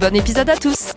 Bon 0.00 0.14
épisode 0.14 0.50
à 0.50 0.56
tous 0.56 0.92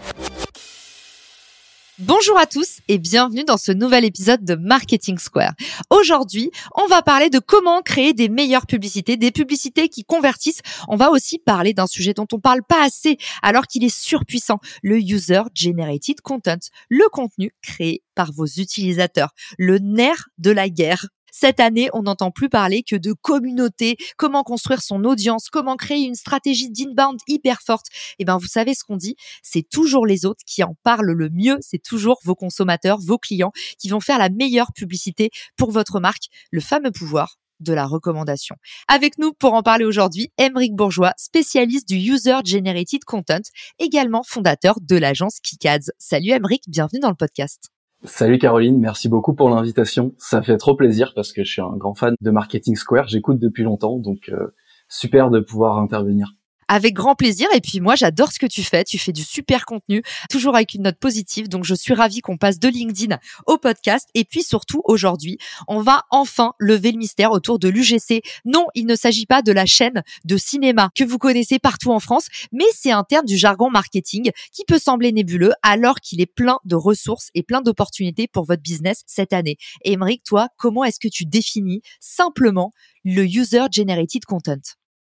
Bonjour 1.99 2.37
à 2.37 2.45
tous 2.45 2.79
et 2.87 2.97
bienvenue 2.97 3.45
dans 3.45 3.57
ce 3.57 3.71
nouvel 3.71 4.03
épisode 4.03 4.43
de 4.43 4.55
Marketing 4.55 5.17
Square. 5.17 5.53
Aujourd'hui, 5.89 6.51
on 6.75 6.85
va 6.87 7.01
parler 7.01 7.29
de 7.29 7.39
comment 7.39 7.81
créer 7.81 8.13
des 8.13 8.29
meilleures 8.29 8.65
publicités, 8.65 9.17
des 9.17 9.31
publicités 9.31 9.89
qui 9.89 10.03
convertissent. 10.03 10.61
On 10.87 10.95
va 10.95 11.11
aussi 11.11 11.39
parler 11.39 11.73
d'un 11.73 11.87
sujet 11.87 12.13
dont 12.13 12.27
on 12.33 12.39
parle 12.39 12.61
pas 12.63 12.83
assez 12.83 13.17
alors 13.41 13.67
qu'il 13.67 13.83
est 13.83 13.93
surpuissant, 13.93 14.59
le 14.81 14.97
User 14.97 15.43
Generated 15.53 16.21
Content, 16.21 16.59
le 16.89 17.07
contenu 17.09 17.51
créé 17.61 18.03
par 18.15 18.31
vos 18.31 18.45
utilisateurs, 18.45 19.33
le 19.57 19.79
nerf 19.79 20.27
de 20.37 20.51
la 20.51 20.69
guerre 20.69 21.07
cette 21.31 21.59
année, 21.59 21.89
on 21.93 22.03
n'entend 22.03 22.31
plus 22.31 22.49
parler 22.49 22.83
que 22.83 22.95
de 22.95 23.13
communauté, 23.13 23.97
comment 24.17 24.43
construire 24.43 24.81
son 24.81 25.03
audience, 25.03 25.49
comment 25.49 25.75
créer 25.75 26.05
une 26.05 26.15
stratégie 26.15 26.69
d'inbound 26.69 27.19
hyper 27.27 27.61
forte. 27.61 27.87
Eh 28.19 28.25
ben, 28.25 28.37
vous 28.37 28.47
savez 28.47 28.73
ce 28.73 28.83
qu'on 28.83 28.97
dit, 28.97 29.15
c'est 29.43 29.67
toujours 29.67 30.05
les 30.05 30.25
autres 30.25 30.43
qui 30.45 30.63
en 30.63 30.75
parlent 30.83 31.11
le 31.11 31.29
mieux, 31.29 31.57
c'est 31.61 31.81
toujours 31.81 32.19
vos 32.23 32.35
consommateurs, 32.35 32.99
vos 32.99 33.17
clients 33.17 33.51
qui 33.77 33.89
vont 33.89 33.99
faire 33.99 34.17
la 34.17 34.29
meilleure 34.29 34.73
publicité 34.73 35.29
pour 35.55 35.71
votre 35.71 35.99
marque, 35.99 36.27
le 36.51 36.61
fameux 36.61 36.91
pouvoir 36.91 37.35
de 37.59 37.73
la 37.73 37.85
recommandation. 37.85 38.55
Avec 38.87 39.17
nous 39.17 39.33
pour 39.33 39.53
en 39.53 39.63
parler 39.63 39.85
aujourd'hui, 39.85 40.31
Emeric 40.37 40.75
Bourgeois, 40.75 41.13
spécialiste 41.17 41.87
du 41.87 41.95
User 41.95 42.37
Generated 42.45 43.03
Content, 43.03 43.41
également 43.79 44.23
fondateur 44.23 44.75
de 44.81 44.95
l'agence 44.95 45.39
Kikads. 45.41 45.91
Salut 45.97 46.31
Emeric, 46.31 46.63
bienvenue 46.67 46.99
dans 46.99 47.09
le 47.09 47.15
podcast. 47.15 47.69
Salut 48.05 48.39
Caroline, 48.39 48.79
merci 48.79 49.09
beaucoup 49.09 49.33
pour 49.33 49.49
l'invitation. 49.49 50.13
Ça 50.17 50.41
fait 50.41 50.55
trop 50.55 50.73
plaisir 50.73 51.11
parce 51.13 51.33
que 51.33 51.43
je 51.43 51.51
suis 51.51 51.61
un 51.61 51.75
grand 51.75 51.95
fan 51.95 52.15
de 52.21 52.31
Marketing 52.31 52.77
Square. 52.77 53.09
J'écoute 53.09 53.39
depuis 53.39 53.63
longtemps, 53.63 53.97
donc 53.97 54.29
euh, 54.29 54.55
super 54.87 55.29
de 55.29 55.41
pouvoir 55.41 55.79
intervenir 55.79 56.33
avec 56.69 56.93
grand 56.93 57.15
plaisir. 57.15 57.49
Et 57.53 57.59
puis 57.59 57.81
moi, 57.81 57.95
j'adore 57.95 58.31
ce 58.31 58.39
que 58.39 58.45
tu 58.45 58.63
fais. 58.63 58.85
Tu 58.85 58.97
fais 58.97 59.11
du 59.11 59.23
super 59.23 59.65
contenu, 59.65 60.01
toujours 60.29 60.55
avec 60.55 60.73
une 60.73 60.83
note 60.83 60.97
positive. 60.97 61.49
Donc 61.49 61.65
je 61.65 61.75
suis 61.75 61.93
ravie 61.93 62.21
qu'on 62.21 62.37
passe 62.37 62.59
de 62.59 62.69
LinkedIn 62.69 63.17
au 63.47 63.57
podcast. 63.57 64.07
Et 64.13 64.23
puis 64.23 64.43
surtout, 64.43 64.81
aujourd'hui, 64.85 65.37
on 65.67 65.81
va 65.81 66.05
enfin 66.11 66.53
lever 66.59 66.91
le 66.93 66.99
mystère 66.99 67.31
autour 67.31 67.59
de 67.59 67.67
l'UGC. 67.67 68.21
Non, 68.45 68.67
il 68.75 68.85
ne 68.85 68.95
s'agit 68.95 69.25
pas 69.25 69.41
de 69.41 69.51
la 69.51 69.65
chaîne 69.65 70.03
de 70.23 70.37
cinéma 70.37 70.91
que 70.95 71.03
vous 71.03 71.17
connaissez 71.17 71.59
partout 71.59 71.91
en 71.91 71.99
France, 71.99 72.27
mais 72.51 72.65
c'est 72.73 72.91
un 72.91 73.03
terme 73.03 73.25
du 73.25 73.37
jargon 73.37 73.69
marketing 73.69 74.31
qui 74.53 74.63
peut 74.65 74.79
sembler 74.79 75.11
nébuleux 75.11 75.53
alors 75.63 75.95
qu'il 75.99 76.21
est 76.21 76.31
plein 76.31 76.59
de 76.65 76.75
ressources 76.75 77.29
et 77.33 77.43
plein 77.43 77.61
d'opportunités 77.61 78.27
pour 78.27 78.45
votre 78.45 78.61
business 78.61 79.01
cette 79.07 79.33
année. 79.33 79.57
Et 79.83 79.97
toi, 80.25 80.47
comment 80.57 80.83
est-ce 80.83 80.99
que 80.99 81.07
tu 81.07 81.25
définis 81.25 81.81
simplement 81.99 82.71
le 83.03 83.23
User 83.23 83.65
Generated 83.71 84.25
Content? 84.25 84.61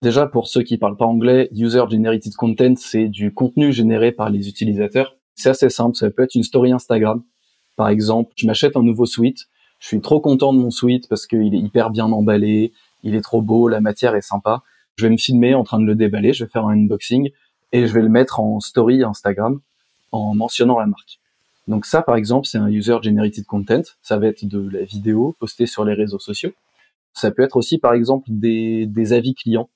Déjà, 0.02 0.26
pour 0.26 0.48
ceux 0.48 0.62
qui 0.62 0.78
parlent 0.78 0.96
pas 0.96 1.06
anglais, 1.06 1.48
User 1.52 1.84
Generated 1.88 2.34
Content, 2.34 2.74
c'est 2.76 3.06
du 3.06 3.32
contenu 3.32 3.72
généré 3.72 4.10
par 4.10 4.30
les 4.30 4.48
utilisateurs. 4.48 5.14
C'est 5.36 5.50
assez 5.50 5.70
simple, 5.70 5.94
ça 5.94 6.10
peut 6.10 6.24
être 6.24 6.34
une 6.34 6.42
story 6.42 6.72
Instagram. 6.72 7.22
Par 7.76 7.88
exemple, 7.88 8.32
je 8.34 8.48
m'achète 8.48 8.76
un 8.76 8.82
nouveau 8.82 9.06
suite, 9.06 9.46
je 9.78 9.86
suis 9.86 10.00
trop 10.00 10.20
content 10.20 10.52
de 10.52 10.58
mon 10.58 10.72
suite 10.72 11.08
parce 11.08 11.28
qu'il 11.28 11.54
est 11.54 11.58
hyper 11.58 11.90
bien 11.90 12.06
emballé, 12.06 12.72
il 13.04 13.14
est 13.14 13.20
trop 13.20 13.42
beau, 13.42 13.68
la 13.68 13.80
matière 13.80 14.16
est 14.16 14.22
sympa. 14.22 14.62
Je 14.96 15.06
vais 15.06 15.12
me 15.12 15.16
filmer 15.16 15.54
en 15.54 15.62
train 15.62 15.78
de 15.78 15.86
le 15.86 15.94
déballer, 15.94 16.32
je 16.32 16.44
vais 16.44 16.50
faire 16.50 16.66
un 16.66 16.72
unboxing 16.72 17.30
et 17.70 17.86
je 17.86 17.94
vais 17.94 18.02
le 18.02 18.08
mettre 18.08 18.40
en 18.40 18.58
story 18.58 19.04
Instagram 19.04 19.60
en 20.10 20.34
mentionnant 20.34 20.80
la 20.80 20.86
marque. 20.86 21.20
Donc 21.69 21.86
ça, 21.86 22.02
par 22.02 22.16
exemple, 22.16 22.48
c'est 22.48 22.58
un 22.58 22.69
User 22.69 22.96
Generated 23.02 23.46
Content. 23.46 23.82
Ça 24.02 24.19
va 24.19 24.26
être 24.26 24.44
de 24.44 24.69
la 24.69 24.82
vidéo 24.82 25.36
postée 25.38 25.66
sur 25.66 25.84
les 25.84 25.94
réseaux 25.94 26.19
sociaux. 26.19 26.50
Ça 27.14 27.30
peut 27.30 27.42
être 27.44 27.56
aussi, 27.56 27.78
par 27.78 27.94
exemple, 27.94 28.24
des, 28.28 28.86
des 28.86 29.12
avis 29.12 29.34
clients 29.34 29.69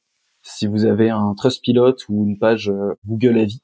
si 0.46 0.68
vous 0.68 0.84
avez 0.84 1.10
un 1.10 1.34
Trustpilot 1.34 1.96
ou 2.08 2.24
une 2.24 2.38
page 2.38 2.70
euh, 2.70 2.94
Google 3.04 3.38
Avis, 3.38 3.62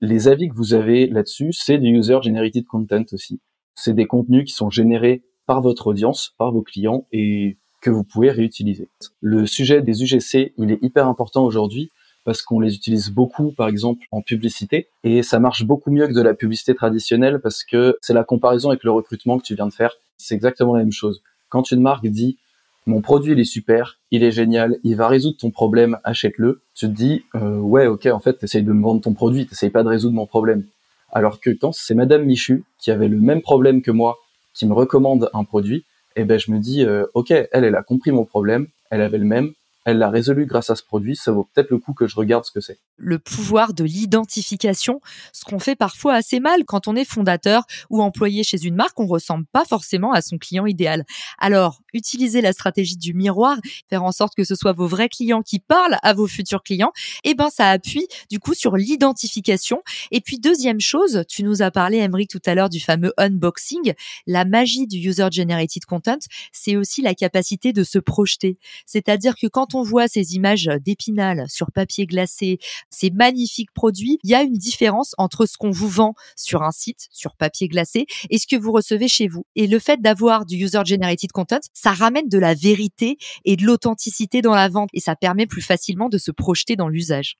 les 0.00 0.26
avis 0.26 0.48
que 0.48 0.54
vous 0.54 0.74
avez 0.74 1.06
là-dessus, 1.06 1.52
c'est 1.52 1.78
du 1.78 1.96
user 1.96 2.18
generated 2.22 2.66
content 2.66 3.04
aussi. 3.12 3.40
C'est 3.76 3.94
des 3.94 4.06
contenus 4.06 4.44
qui 4.44 4.52
sont 4.52 4.68
générés 4.68 5.22
par 5.46 5.60
votre 5.60 5.86
audience, 5.86 6.34
par 6.36 6.50
vos 6.50 6.62
clients 6.62 7.06
et 7.12 7.56
que 7.80 7.90
vous 7.90 8.02
pouvez 8.02 8.30
réutiliser. 8.30 8.88
Le 9.20 9.46
sujet 9.46 9.80
des 9.80 10.02
UGC, 10.02 10.54
il 10.58 10.72
est 10.72 10.82
hyper 10.82 11.06
important 11.06 11.44
aujourd'hui 11.44 11.90
parce 12.24 12.42
qu'on 12.42 12.60
les 12.60 12.74
utilise 12.74 13.10
beaucoup, 13.10 13.52
par 13.52 13.68
exemple, 13.68 14.04
en 14.10 14.20
publicité, 14.20 14.88
et 15.04 15.22
ça 15.22 15.38
marche 15.38 15.64
beaucoup 15.64 15.90
mieux 15.90 16.08
que 16.08 16.12
de 16.12 16.20
la 16.20 16.34
publicité 16.34 16.74
traditionnelle 16.74 17.40
parce 17.40 17.64
que 17.64 17.96
c'est 18.02 18.12
la 18.12 18.24
comparaison 18.24 18.70
avec 18.70 18.82
le 18.82 18.90
recrutement 18.90 19.38
que 19.38 19.44
tu 19.44 19.54
viens 19.54 19.68
de 19.68 19.72
faire. 19.72 19.92
C'est 20.18 20.34
exactement 20.34 20.74
la 20.74 20.80
même 20.80 20.92
chose. 20.92 21.22
Quand 21.48 21.70
une 21.70 21.80
marque 21.80 22.06
dit 22.06 22.38
mon 22.86 23.00
produit 23.00 23.32
il 23.32 23.40
est 23.40 23.44
super, 23.44 23.98
il 24.10 24.24
est 24.24 24.30
génial, 24.30 24.78
il 24.82 24.96
va 24.96 25.08
résoudre 25.08 25.36
ton 25.36 25.50
problème, 25.50 25.98
achète-le. 26.04 26.62
Tu 26.74 26.86
te 26.86 26.92
dis 26.92 27.24
euh, 27.34 27.58
ouais 27.58 27.86
ok 27.86 28.06
en 28.06 28.20
fait 28.20 28.34
t'essayes 28.34 28.62
de 28.62 28.72
me 28.72 28.82
vendre 28.82 29.00
ton 29.00 29.12
produit, 29.12 29.46
t'essayes 29.46 29.70
pas 29.70 29.82
de 29.82 29.88
résoudre 29.88 30.14
mon 30.14 30.26
problème. 30.26 30.64
Alors 31.12 31.40
que 31.40 31.50
quand 31.50 31.72
c'est 31.72 31.94
Madame 31.94 32.24
Michu 32.24 32.64
qui 32.78 32.90
avait 32.90 33.08
le 33.08 33.20
même 33.20 33.42
problème 33.42 33.82
que 33.82 33.90
moi, 33.90 34.16
qui 34.54 34.66
me 34.66 34.72
recommande 34.72 35.30
un 35.34 35.44
produit, 35.44 35.84
eh 36.16 36.24
ben 36.24 36.38
je 36.38 36.50
me 36.50 36.58
dis 36.58 36.84
euh, 36.84 37.04
ok 37.14 37.30
elle 37.30 37.48
elle 37.52 37.76
a 37.76 37.82
compris 37.82 38.10
mon 38.10 38.24
problème, 38.24 38.66
elle 38.90 39.02
avait 39.02 39.18
le 39.18 39.24
même, 39.24 39.52
elle 39.88 39.96
l'a 39.96 40.10
résolu 40.10 40.44
grâce 40.44 40.68
à 40.68 40.76
ce 40.76 40.82
produit, 40.82 41.16
ça 41.16 41.32
vaut 41.32 41.44
peut-être 41.44 41.70
le 41.70 41.78
coup 41.78 41.94
que 41.94 42.06
je 42.06 42.14
regarde 42.14 42.44
ce 42.44 42.52
que 42.52 42.60
c'est. 42.60 42.78
Le 42.98 43.18
pouvoir 43.18 43.72
de 43.72 43.84
l'identification, 43.84 45.00
ce 45.32 45.46
qu'on 45.46 45.58
fait 45.58 45.76
parfois 45.76 46.12
assez 46.12 46.40
mal 46.40 46.66
quand 46.66 46.88
on 46.88 46.94
est 46.94 47.06
fondateur 47.06 47.64
ou 47.88 48.02
employé 48.02 48.44
chez 48.44 48.62
une 48.66 48.74
marque, 48.74 49.00
on 49.00 49.06
ressemble 49.06 49.46
pas 49.50 49.64
forcément 49.64 50.12
à 50.12 50.20
son 50.20 50.36
client 50.36 50.66
idéal. 50.66 51.06
Alors, 51.38 51.80
utilisez 51.94 52.42
la 52.42 52.52
stratégie 52.52 52.98
du 52.98 53.14
miroir, 53.14 53.56
faire 53.88 54.04
en 54.04 54.12
sorte 54.12 54.34
que 54.34 54.44
ce 54.44 54.54
soit 54.54 54.74
vos 54.74 54.86
vrais 54.86 55.08
clients 55.08 55.40
qui 55.40 55.58
parlent 55.58 55.96
à 56.02 56.12
vos 56.12 56.26
futurs 56.26 56.62
clients, 56.62 56.92
eh 57.24 57.32
ben 57.32 57.48
ça 57.48 57.70
appuie 57.70 58.08
du 58.30 58.40
coup 58.40 58.52
sur 58.52 58.76
l'identification. 58.76 59.80
Et 60.10 60.20
puis 60.20 60.38
deuxième 60.38 60.80
chose, 60.80 61.24
tu 61.30 61.44
nous 61.44 61.62
as 61.62 61.70
parlé 61.70 61.96
Emery 61.96 62.26
tout 62.26 62.42
à 62.44 62.54
l'heure 62.54 62.68
du 62.68 62.80
fameux 62.80 63.14
unboxing, 63.16 63.94
la 64.26 64.44
magie 64.44 64.86
du 64.86 64.98
user 64.98 65.28
generated 65.30 65.86
content, 65.86 66.18
c'est 66.52 66.76
aussi 66.76 67.00
la 67.00 67.14
capacité 67.14 67.72
de 67.72 67.84
se 67.84 67.98
projeter. 67.98 68.58
C'est-à-dire 68.84 69.34
que 69.34 69.46
quand 69.46 69.74
on 69.74 69.77
on 69.78 69.82
voit 69.82 70.08
ces 70.08 70.34
images 70.34 70.68
d'épinal 70.84 71.44
sur 71.48 71.70
papier 71.70 72.06
glacé, 72.06 72.58
ces 72.90 73.10
magnifiques 73.10 73.72
produits, 73.72 74.18
il 74.24 74.30
y 74.30 74.34
a 74.34 74.42
une 74.42 74.54
différence 74.54 75.14
entre 75.18 75.46
ce 75.46 75.56
qu'on 75.56 75.70
vous 75.70 75.88
vend 75.88 76.14
sur 76.36 76.62
un 76.62 76.72
site, 76.72 77.08
sur 77.12 77.36
papier 77.36 77.68
glacé, 77.68 78.06
et 78.30 78.38
ce 78.38 78.46
que 78.46 78.56
vous 78.56 78.72
recevez 78.72 79.08
chez 79.08 79.28
vous. 79.28 79.44
Et 79.54 79.66
le 79.66 79.78
fait 79.78 80.00
d'avoir 80.00 80.46
du 80.46 80.56
user 80.56 80.82
generated 80.84 81.30
content, 81.32 81.60
ça 81.72 81.92
ramène 81.92 82.28
de 82.28 82.38
la 82.38 82.54
vérité 82.54 83.18
et 83.44 83.56
de 83.56 83.64
l'authenticité 83.64 84.42
dans 84.42 84.54
la 84.54 84.68
vente 84.68 84.90
et 84.92 85.00
ça 85.00 85.14
permet 85.14 85.46
plus 85.46 85.62
facilement 85.62 86.08
de 86.08 86.18
se 86.18 86.30
projeter 86.30 86.74
dans 86.74 86.88
l'usage. 86.88 87.38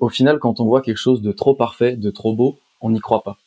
Au 0.00 0.08
final, 0.08 0.38
quand 0.38 0.60
on 0.60 0.64
voit 0.66 0.82
quelque 0.82 0.98
chose 0.98 1.22
de 1.22 1.32
trop 1.32 1.54
parfait, 1.54 1.96
de 1.96 2.10
trop 2.10 2.34
beau, 2.34 2.58
on 2.80 2.90
n'y 2.90 3.00
croit 3.00 3.22
pas 3.22 3.38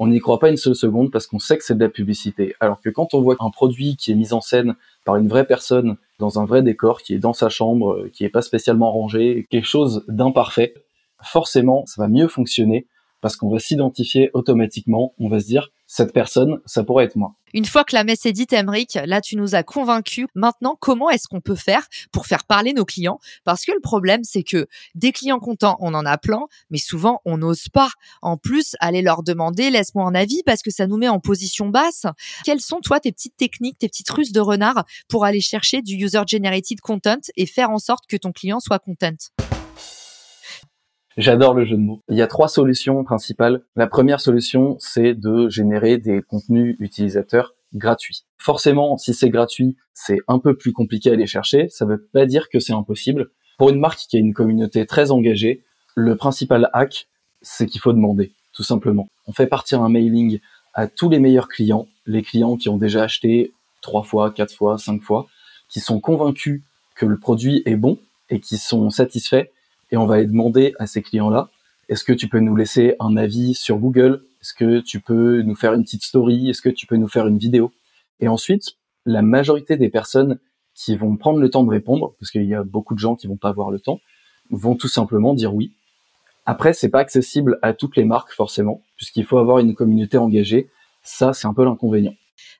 on 0.00 0.06
n'y 0.06 0.18
croit 0.18 0.38
pas 0.38 0.48
une 0.48 0.56
seule 0.56 0.74
seconde 0.74 1.10
parce 1.10 1.26
qu'on 1.26 1.38
sait 1.38 1.58
que 1.58 1.64
c'est 1.64 1.74
de 1.74 1.84
la 1.84 1.90
publicité. 1.90 2.54
Alors 2.58 2.80
que 2.80 2.88
quand 2.88 3.12
on 3.12 3.20
voit 3.20 3.36
un 3.38 3.50
produit 3.50 3.96
qui 3.96 4.10
est 4.10 4.14
mis 4.14 4.32
en 4.32 4.40
scène 4.40 4.74
par 5.04 5.16
une 5.16 5.28
vraie 5.28 5.46
personne 5.46 5.98
dans 6.20 6.38
un 6.38 6.44
vrai 6.44 6.62
décor, 6.62 7.02
qui 7.02 7.14
est 7.14 7.18
dans 7.18 7.32
sa 7.32 7.48
chambre, 7.48 7.94
euh, 7.94 8.10
qui 8.12 8.24
est 8.24 8.28
pas 8.28 8.42
spécialement 8.42 8.92
rangé, 8.92 9.48
quelque 9.50 9.66
chose 9.66 10.04
d'imparfait, 10.06 10.74
forcément, 11.22 11.84
ça 11.86 12.02
va 12.02 12.08
mieux 12.08 12.28
fonctionner 12.28 12.86
parce 13.20 13.36
qu'on 13.36 13.50
va 13.50 13.58
s'identifier 13.58 14.30
automatiquement. 14.34 15.14
On 15.18 15.28
va 15.28 15.40
se 15.40 15.46
dire, 15.46 15.70
cette 15.86 16.12
personne, 16.12 16.60
ça 16.66 16.84
pourrait 16.84 17.04
être 17.04 17.16
moi. 17.16 17.34
Une 17.52 17.64
fois 17.64 17.82
que 17.82 17.96
la 17.96 18.04
messe 18.04 18.24
est 18.24 18.32
dite, 18.32 18.52
Emric, 18.52 18.96
là 19.06 19.20
tu 19.20 19.36
nous 19.36 19.56
as 19.56 19.64
convaincus. 19.64 20.26
Maintenant, 20.36 20.76
comment 20.78 21.10
est-ce 21.10 21.26
qu'on 21.26 21.40
peut 21.40 21.56
faire 21.56 21.88
pour 22.12 22.26
faire 22.26 22.44
parler 22.44 22.72
nos 22.72 22.84
clients? 22.84 23.18
Parce 23.44 23.64
que 23.64 23.72
le 23.72 23.80
problème, 23.80 24.22
c'est 24.22 24.44
que 24.44 24.68
des 24.94 25.10
clients 25.10 25.40
contents, 25.40 25.76
on 25.80 25.94
en 25.94 26.06
a 26.06 26.16
plein, 26.16 26.46
mais 26.70 26.78
souvent 26.78 27.20
on 27.24 27.38
n'ose 27.38 27.68
pas. 27.68 27.90
En 28.22 28.36
plus, 28.36 28.76
aller 28.78 29.02
leur 29.02 29.24
demander, 29.24 29.70
laisse-moi 29.70 30.04
un 30.04 30.14
avis, 30.14 30.42
parce 30.46 30.62
que 30.62 30.70
ça 30.70 30.86
nous 30.86 30.96
met 30.96 31.08
en 31.08 31.18
position 31.18 31.68
basse. 31.68 32.06
Quelles 32.44 32.60
sont 32.60 32.80
toi 32.80 33.00
tes 33.00 33.10
petites 33.10 33.36
techniques, 33.36 33.78
tes 33.78 33.88
petites 33.88 34.10
ruses 34.10 34.32
de 34.32 34.40
renard 34.40 34.84
pour 35.08 35.24
aller 35.24 35.40
chercher 35.40 35.82
du 35.82 35.96
user 35.96 36.22
generated 36.26 36.80
content 36.80 37.20
et 37.36 37.46
faire 37.46 37.70
en 37.70 37.78
sorte 37.78 38.06
que 38.06 38.16
ton 38.16 38.30
client 38.30 38.60
soit 38.60 38.78
content? 38.78 39.16
J'adore 41.20 41.52
le 41.52 41.66
jeu 41.66 41.76
de 41.76 41.82
mots. 41.82 42.00
Il 42.08 42.16
y 42.16 42.22
a 42.22 42.26
trois 42.26 42.48
solutions 42.48 43.04
principales. 43.04 43.60
La 43.76 43.86
première 43.86 44.22
solution, 44.22 44.76
c'est 44.78 45.12
de 45.12 45.50
générer 45.50 45.98
des 45.98 46.22
contenus 46.22 46.76
utilisateurs 46.78 47.54
gratuits. 47.74 48.24
Forcément, 48.38 48.96
si 48.96 49.12
c'est 49.12 49.28
gratuit, 49.28 49.76
c'est 49.92 50.20
un 50.28 50.38
peu 50.38 50.56
plus 50.56 50.72
compliqué 50.72 51.10
à 51.10 51.12
aller 51.12 51.26
chercher. 51.26 51.68
Ça 51.68 51.84
ne 51.84 51.90
veut 51.90 52.08
pas 52.10 52.24
dire 52.24 52.48
que 52.48 52.58
c'est 52.58 52.72
impossible. 52.72 53.28
Pour 53.58 53.68
une 53.68 53.78
marque 53.78 53.98
qui 53.98 54.16
a 54.16 54.18
une 54.18 54.32
communauté 54.32 54.86
très 54.86 55.10
engagée, 55.10 55.62
le 55.94 56.16
principal 56.16 56.70
hack, 56.72 57.06
c'est 57.42 57.66
qu'il 57.66 57.82
faut 57.82 57.92
demander, 57.92 58.32
tout 58.54 58.62
simplement. 58.62 59.06
On 59.26 59.34
fait 59.34 59.46
partir 59.46 59.82
un 59.82 59.90
mailing 59.90 60.40
à 60.72 60.86
tous 60.86 61.10
les 61.10 61.18
meilleurs 61.18 61.48
clients, 61.48 61.86
les 62.06 62.22
clients 62.22 62.56
qui 62.56 62.70
ont 62.70 62.78
déjà 62.78 63.02
acheté 63.02 63.52
trois 63.82 64.04
fois, 64.04 64.30
quatre 64.30 64.54
fois, 64.54 64.78
cinq 64.78 65.02
fois, 65.02 65.26
qui 65.68 65.80
sont 65.80 66.00
convaincus 66.00 66.62
que 66.96 67.04
le 67.04 67.18
produit 67.18 67.62
est 67.66 67.76
bon 67.76 67.98
et 68.30 68.40
qui 68.40 68.56
sont 68.56 68.88
satisfaits 68.88 69.48
et 69.90 69.96
on 69.96 70.06
va 70.06 70.24
demander 70.24 70.74
à 70.78 70.86
ces 70.86 71.02
clients-là, 71.02 71.50
est-ce 71.88 72.04
que 72.04 72.12
tu 72.12 72.28
peux 72.28 72.38
nous 72.40 72.54
laisser 72.54 72.94
un 73.00 73.16
avis 73.16 73.54
sur 73.54 73.78
Google? 73.78 74.22
Est-ce 74.40 74.54
que 74.54 74.80
tu 74.80 75.00
peux 75.00 75.42
nous 75.42 75.56
faire 75.56 75.74
une 75.74 75.82
petite 75.82 76.04
story? 76.04 76.48
Est-ce 76.48 76.62
que 76.62 76.68
tu 76.68 76.86
peux 76.86 76.96
nous 76.96 77.08
faire 77.08 77.26
une 77.26 77.38
vidéo? 77.38 77.72
Et 78.20 78.28
ensuite, 78.28 78.76
la 79.06 79.22
majorité 79.22 79.76
des 79.76 79.88
personnes 79.88 80.38
qui 80.74 80.96
vont 80.96 81.16
prendre 81.16 81.40
le 81.40 81.50
temps 81.50 81.64
de 81.64 81.70
répondre, 81.70 82.14
parce 82.20 82.30
qu'il 82.30 82.44
y 82.44 82.54
a 82.54 82.62
beaucoup 82.62 82.94
de 82.94 83.00
gens 83.00 83.16
qui 83.16 83.26
vont 83.26 83.36
pas 83.36 83.48
avoir 83.48 83.70
le 83.70 83.80
temps, 83.80 84.00
vont 84.50 84.76
tout 84.76 84.88
simplement 84.88 85.34
dire 85.34 85.54
oui. 85.54 85.72
Après, 86.46 86.72
c'est 86.72 86.88
pas 86.88 87.00
accessible 87.00 87.58
à 87.62 87.72
toutes 87.72 87.96
les 87.96 88.04
marques 88.04 88.32
forcément, 88.32 88.82
puisqu'il 88.96 89.24
faut 89.24 89.38
avoir 89.38 89.58
une 89.58 89.74
communauté 89.74 90.16
engagée. 90.16 90.70
Ça, 91.02 91.32
c'est 91.32 91.46
un 91.46 91.54
peu 91.54 91.64
l'inconvénient. 91.64 92.14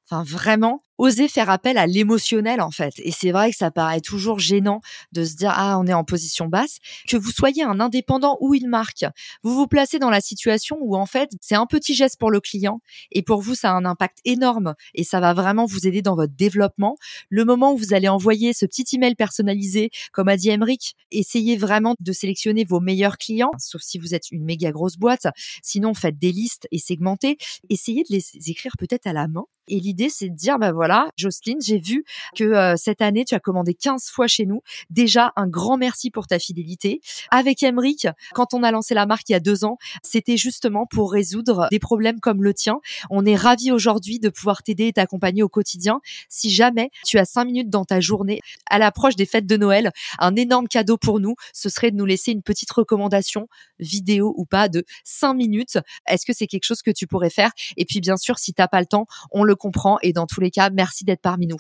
Enfin, 0.07 0.23
vraiment, 0.25 0.81
oser 1.01 1.29
faire 1.29 1.49
appel 1.49 1.79
à 1.79 1.87
l'émotionnel 1.87 2.61
en 2.61 2.71
fait. 2.71 2.93
Et 2.99 3.11
c'est 3.11 3.33
vrai 3.33 3.51
que 3.51 3.57
ça 3.57 3.71
paraît 3.71 4.03
toujours 4.03 4.39
gênant 4.39 4.83
de 5.13 5.25
se 5.25 5.35
dire 5.35 5.51
ah 5.55 5.79
on 5.79 5.87
est 5.87 5.95
en 5.95 6.05
position 6.05 6.47
basse. 6.47 6.77
Que 7.09 7.17
vous 7.17 7.31
soyez 7.31 7.63
un 7.63 7.81
indépendant 7.81 8.37
ou 8.41 8.55
une 8.55 8.69
marque, 8.69 9.07
vous 9.43 9.55
vous 9.55 9.67
placez 9.67 9.99
dans 9.99 10.11
la 10.11 10.21
situation 10.21 10.77
où 10.83 10.95
en 10.97 11.07
fait 11.07 11.31
c'est 11.41 11.55
un 11.55 11.65
petit 11.65 11.95
geste 11.95 12.19
pour 12.19 12.31
le 12.31 12.41
client 12.41 12.81
et 13.13 13.23
pour 13.23 13.41
vous 13.41 13.55
ça 13.55 13.71
a 13.71 13.73
un 13.73 13.87
impact 13.87 14.19
énorme 14.27 14.75
et 14.95 15.03
ça 15.03 15.21
va 15.21 15.33
vraiment 15.33 15.65
vous 15.65 15.87
aider 15.87 16.03
dans 16.03 16.15
votre 16.15 16.35
développement. 16.35 16.97
Le 17.31 17.47
moment 17.47 17.73
où 17.73 17.79
vous 17.79 17.95
allez 17.95 18.09
envoyer 18.09 18.53
ce 18.53 18.67
petit 18.67 18.85
email 18.95 19.15
personnalisé, 19.15 19.91
comme 20.13 20.29
a 20.29 20.37
dit 20.37 20.51
Emric, 20.51 20.97
essayez 21.11 21.57
vraiment 21.57 21.95
de 21.99 22.13
sélectionner 22.13 22.65
vos 22.65 22.81
meilleurs 22.81 23.17
clients, 23.17 23.53
sauf 23.59 23.81
si 23.81 23.99
vous 23.99 24.15
êtes 24.15 24.31
une 24.31 24.45
méga 24.45 24.71
grosse 24.71 24.99
boîte. 24.99 25.29
Sinon 25.63 25.95
faites 25.95 26.19
des 26.19 26.33
listes 26.33 26.69
et 26.73 26.79
segmentez. 26.79 27.39
Essayez 27.71 28.03
de 28.03 28.13
les 28.15 28.51
écrire 28.51 28.73
peut-être 28.79 29.07
à 29.07 29.15
la 29.15 29.29
main. 29.29 29.45
Et 29.67 29.81
l'idée 29.81 30.11
c'est 30.11 30.29
de 30.29 30.35
dire 30.35 30.59
bah 30.59 30.73
voilà 30.73 30.90
voilà, 30.91 31.13
Jocelyne, 31.17 31.61
j'ai 31.63 31.79
vu 31.79 32.05
que 32.35 32.43
euh, 32.43 32.75
cette 32.77 33.01
année, 33.01 33.25
tu 33.25 33.37
as 33.37 33.39
commandé 33.39 33.75
15 33.75 34.07
fois 34.09 34.27
chez 34.27 34.45
nous. 34.45 34.61
Déjà, 34.91 35.33
un 35.37 35.47
grand 35.47 35.77
merci 35.77 36.11
pour 36.11 36.27
ta 36.27 36.41
fidélité. 36.41 37.01
Avec 37.31 37.63
Emric, 37.63 38.09
quand 38.33 38.55
on 38.55 38.65
a 38.65 38.73
lancé 38.73 38.95
la 38.95 39.07
marque 39.07 39.29
il 39.29 39.33
y 39.33 39.35
a 39.37 39.41
deux 39.41 39.65
ans, 39.65 39.79
c'était 40.03 40.37
justement 40.37 40.87
pour 40.87 41.13
résoudre 41.13 41.69
des 41.71 41.79
problèmes 41.79 42.19
comme 42.19 42.43
le 42.43 42.53
tien. 42.55 42.81
On 43.09 43.25
est 43.25 43.37
ravis 43.37 43.71
aujourd'hui 43.71 44.19
de 44.19 44.31
pouvoir 44.31 44.65
t'aider 44.65 44.89
et 44.89 44.93
t'accompagner 44.93 45.45
au 45.45 45.49
quotidien. 45.49 46.01
Si 46.29 46.51
jamais 46.51 46.91
tu 47.05 47.19
as 47.19 47.25
cinq 47.25 47.45
minutes 47.45 47.71
dans 47.71 47.85
ta 47.85 48.01
journée 48.01 48.41
à 48.69 48.81
l'approche 48.81 49.15
des 49.15 49.27
fêtes 49.27 49.47
de 49.47 49.57
Noël, 49.57 49.93
un 50.19 50.35
énorme 50.35 50.67
cadeau 50.67 50.97
pour 50.97 51.21
nous, 51.21 51.37
ce 51.53 51.69
serait 51.69 51.93
de 51.93 51.97
nous 51.97 52.07
laisser 52.07 52.33
une 52.33 52.43
petite 52.43 52.73
recommandation, 52.73 53.47
vidéo 53.79 54.35
ou 54.37 54.45
pas, 54.45 54.69
de 54.69 54.85
cinq 55.05 55.35
minutes. 55.35 55.79
Est-ce 56.09 56.27
que 56.27 56.33
c'est 56.33 56.49
quelque 56.49 56.65
chose 56.65 56.83
que 56.83 56.91
tu 56.91 57.07
pourrais 57.07 57.31
faire? 57.31 57.53
Et 57.77 57.85
puis, 57.85 58.01
bien 58.01 58.17
sûr, 58.17 58.41
si 58.41 58.55
t'as 58.55 58.67
pas 58.67 58.81
le 58.81 58.87
temps, 58.87 59.07
on 59.31 59.45
le 59.45 59.55
comprend. 59.55 59.99
Et 60.03 60.13
dans 60.13 60.27
tous 60.27 60.41
les 60.41 60.51
cas, 60.51 60.69
merci 60.81 61.05
d'être 61.05 61.21
parmi 61.21 61.47
nous. 61.47 61.59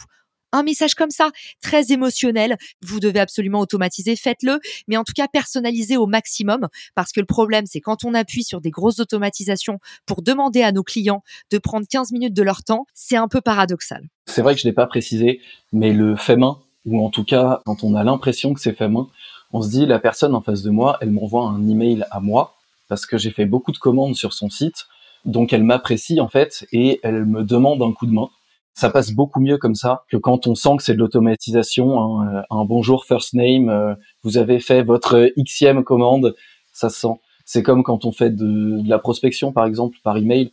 Un 0.53 0.63
message 0.63 0.95
comme 0.95 1.11
ça, 1.11 1.31
très 1.63 1.93
émotionnel, 1.93 2.57
vous 2.81 3.01
devez 3.01 3.21
absolument 3.21 3.61
automatiser, 3.61 4.17
faites-le, 4.17 4.59
mais 4.89 4.97
en 4.97 5.05
tout 5.05 5.13
cas 5.15 5.29
personnalisez 5.29 5.99
au 5.99 6.07
maximum, 6.07 6.69
parce 6.95 7.13
que 7.13 7.21
le 7.21 7.27
problème, 7.27 7.67
c'est 7.67 7.83
quand 7.83 8.03
on 8.07 8.15
appuie 8.15 8.45
sur 8.45 8.63
des 8.63 8.71
grosses 8.71 8.99
automatisations 8.99 9.79
pour 10.07 10.23
demander 10.23 10.63
à 10.63 10.73
nos 10.73 10.83
clients 10.83 11.23
de 11.53 11.59
prendre 11.59 11.87
15 11.87 12.13
minutes 12.13 12.33
de 12.33 12.43
leur 12.43 12.65
temps, 12.65 12.87
c'est 12.95 13.17
un 13.17 13.29
peu 13.29 13.43
paradoxal. 13.43 14.09
C'est 14.25 14.41
vrai 14.41 14.55
que 14.55 14.63
je 14.63 14.67
n'ai 14.67 14.73
pas 14.73 14.87
précisé, 14.87 15.43
mais 15.71 15.93
le 15.93 16.17
fait 16.17 16.37
main, 16.37 16.59
ou 16.87 17.05
en 17.05 17.11
tout 17.11 17.25
cas 17.25 17.61
quand 17.67 17.85
on 17.85 17.95
a 17.95 18.03
l'impression 18.03 18.55
que 18.55 18.61
c'est 18.61 18.73
fait 18.73 18.89
main, 18.89 19.07
on 19.53 19.61
se 19.61 19.69
dit 19.69 19.85
la 19.85 19.99
personne 19.99 20.35
en 20.35 20.41
face 20.41 20.63
de 20.63 20.71
moi, 20.71 20.97
elle 21.03 21.11
m'envoie 21.11 21.45
un 21.45 21.69
email 21.69 22.07
à 22.11 22.21
moi, 22.21 22.57
parce 22.89 23.05
que 23.05 23.19
j'ai 23.19 23.31
fait 23.31 23.47
beaucoup 23.47 23.73
de 23.73 23.79
commandes 23.79 24.17
sur 24.17 24.33
son 24.33 24.49
site, 24.49 24.87
donc 25.27 25.53
elle 25.53 25.63
m'apprécie 25.63 26.19
en 26.21 26.29
fait, 26.29 26.67
et 26.73 26.99
elle 27.03 27.27
me 27.27 27.45
demande 27.45 27.83
un 27.83 27.93
coup 27.93 28.07
de 28.07 28.13
main 28.13 28.31
ça 28.81 28.89
passe 28.89 29.13
beaucoup 29.13 29.41
mieux 29.41 29.59
comme 29.59 29.75
ça 29.75 30.05
que 30.09 30.17
quand 30.17 30.47
on 30.47 30.55
sent 30.55 30.79
que 30.79 30.83
c'est 30.83 30.95
de 30.95 30.99
l'automatisation. 30.99 32.01
Hein, 32.01 32.35
euh, 32.35 32.43
un 32.51 32.65
bonjour 32.65 33.05
first 33.05 33.35
name, 33.35 33.69
euh, 33.69 33.95
vous 34.23 34.39
avez 34.39 34.59
fait 34.59 34.83
votre 34.83 35.31
xème 35.37 35.85
commande, 35.85 36.35
ça 36.73 36.89
se 36.89 37.01
sent. 37.01 37.21
C'est 37.45 37.63
comme 37.63 37.83
quand 37.83 38.07
on 38.07 38.13
fait 38.13 38.35
de, 38.35 38.81
la 38.89 38.99
prospection 38.99 39.53
par 39.53 39.67
exemple 39.67 39.99
par 40.03 40.17
email. 40.17 40.51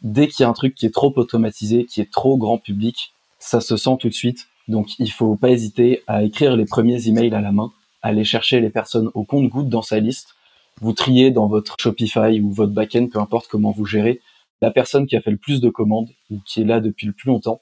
Dès 0.00 0.26
qu'il 0.26 0.44
y 0.44 0.46
a 0.46 0.48
un 0.48 0.54
truc 0.54 0.74
qui 0.74 0.86
est 0.86 0.94
trop 0.94 1.12
automatisé, 1.16 1.84
qui 1.84 2.00
est 2.00 2.10
trop 2.10 2.38
grand 2.38 2.56
public, 2.56 3.12
ça 3.38 3.60
se 3.60 3.76
sent 3.76 3.98
tout 4.00 4.08
de 4.08 4.14
suite. 4.14 4.46
Donc 4.68 4.98
il 4.98 5.12
faut 5.12 5.36
pas 5.36 5.50
hésiter 5.50 6.02
à 6.06 6.22
écrire 6.22 6.56
les 6.56 6.64
premiers 6.64 7.08
emails 7.08 7.34
à 7.34 7.42
la 7.42 7.52
main, 7.52 7.72
aller 8.00 8.24
chercher 8.24 8.60
les 8.60 8.70
personnes 8.70 9.10
au 9.12 9.24
compte-goutte 9.24 9.68
dans 9.68 9.82
sa 9.82 10.00
liste, 10.00 10.34
vous 10.80 10.94
triez 10.94 11.30
dans 11.30 11.46
votre 11.46 11.76
Shopify 11.78 12.40
ou 12.40 12.52
votre 12.52 12.72
backend, 12.72 13.10
peu 13.10 13.18
importe 13.18 13.48
comment 13.48 13.70
vous 13.70 13.84
gérez, 13.84 14.22
la 14.62 14.70
personne 14.70 15.06
qui 15.06 15.14
a 15.14 15.20
fait 15.20 15.30
le 15.30 15.36
plus 15.36 15.60
de 15.60 15.68
commandes 15.68 16.08
ou 16.30 16.38
qui 16.46 16.62
est 16.62 16.64
là 16.64 16.80
depuis 16.80 17.06
le 17.06 17.12
plus 17.12 17.28
longtemps 17.28 17.60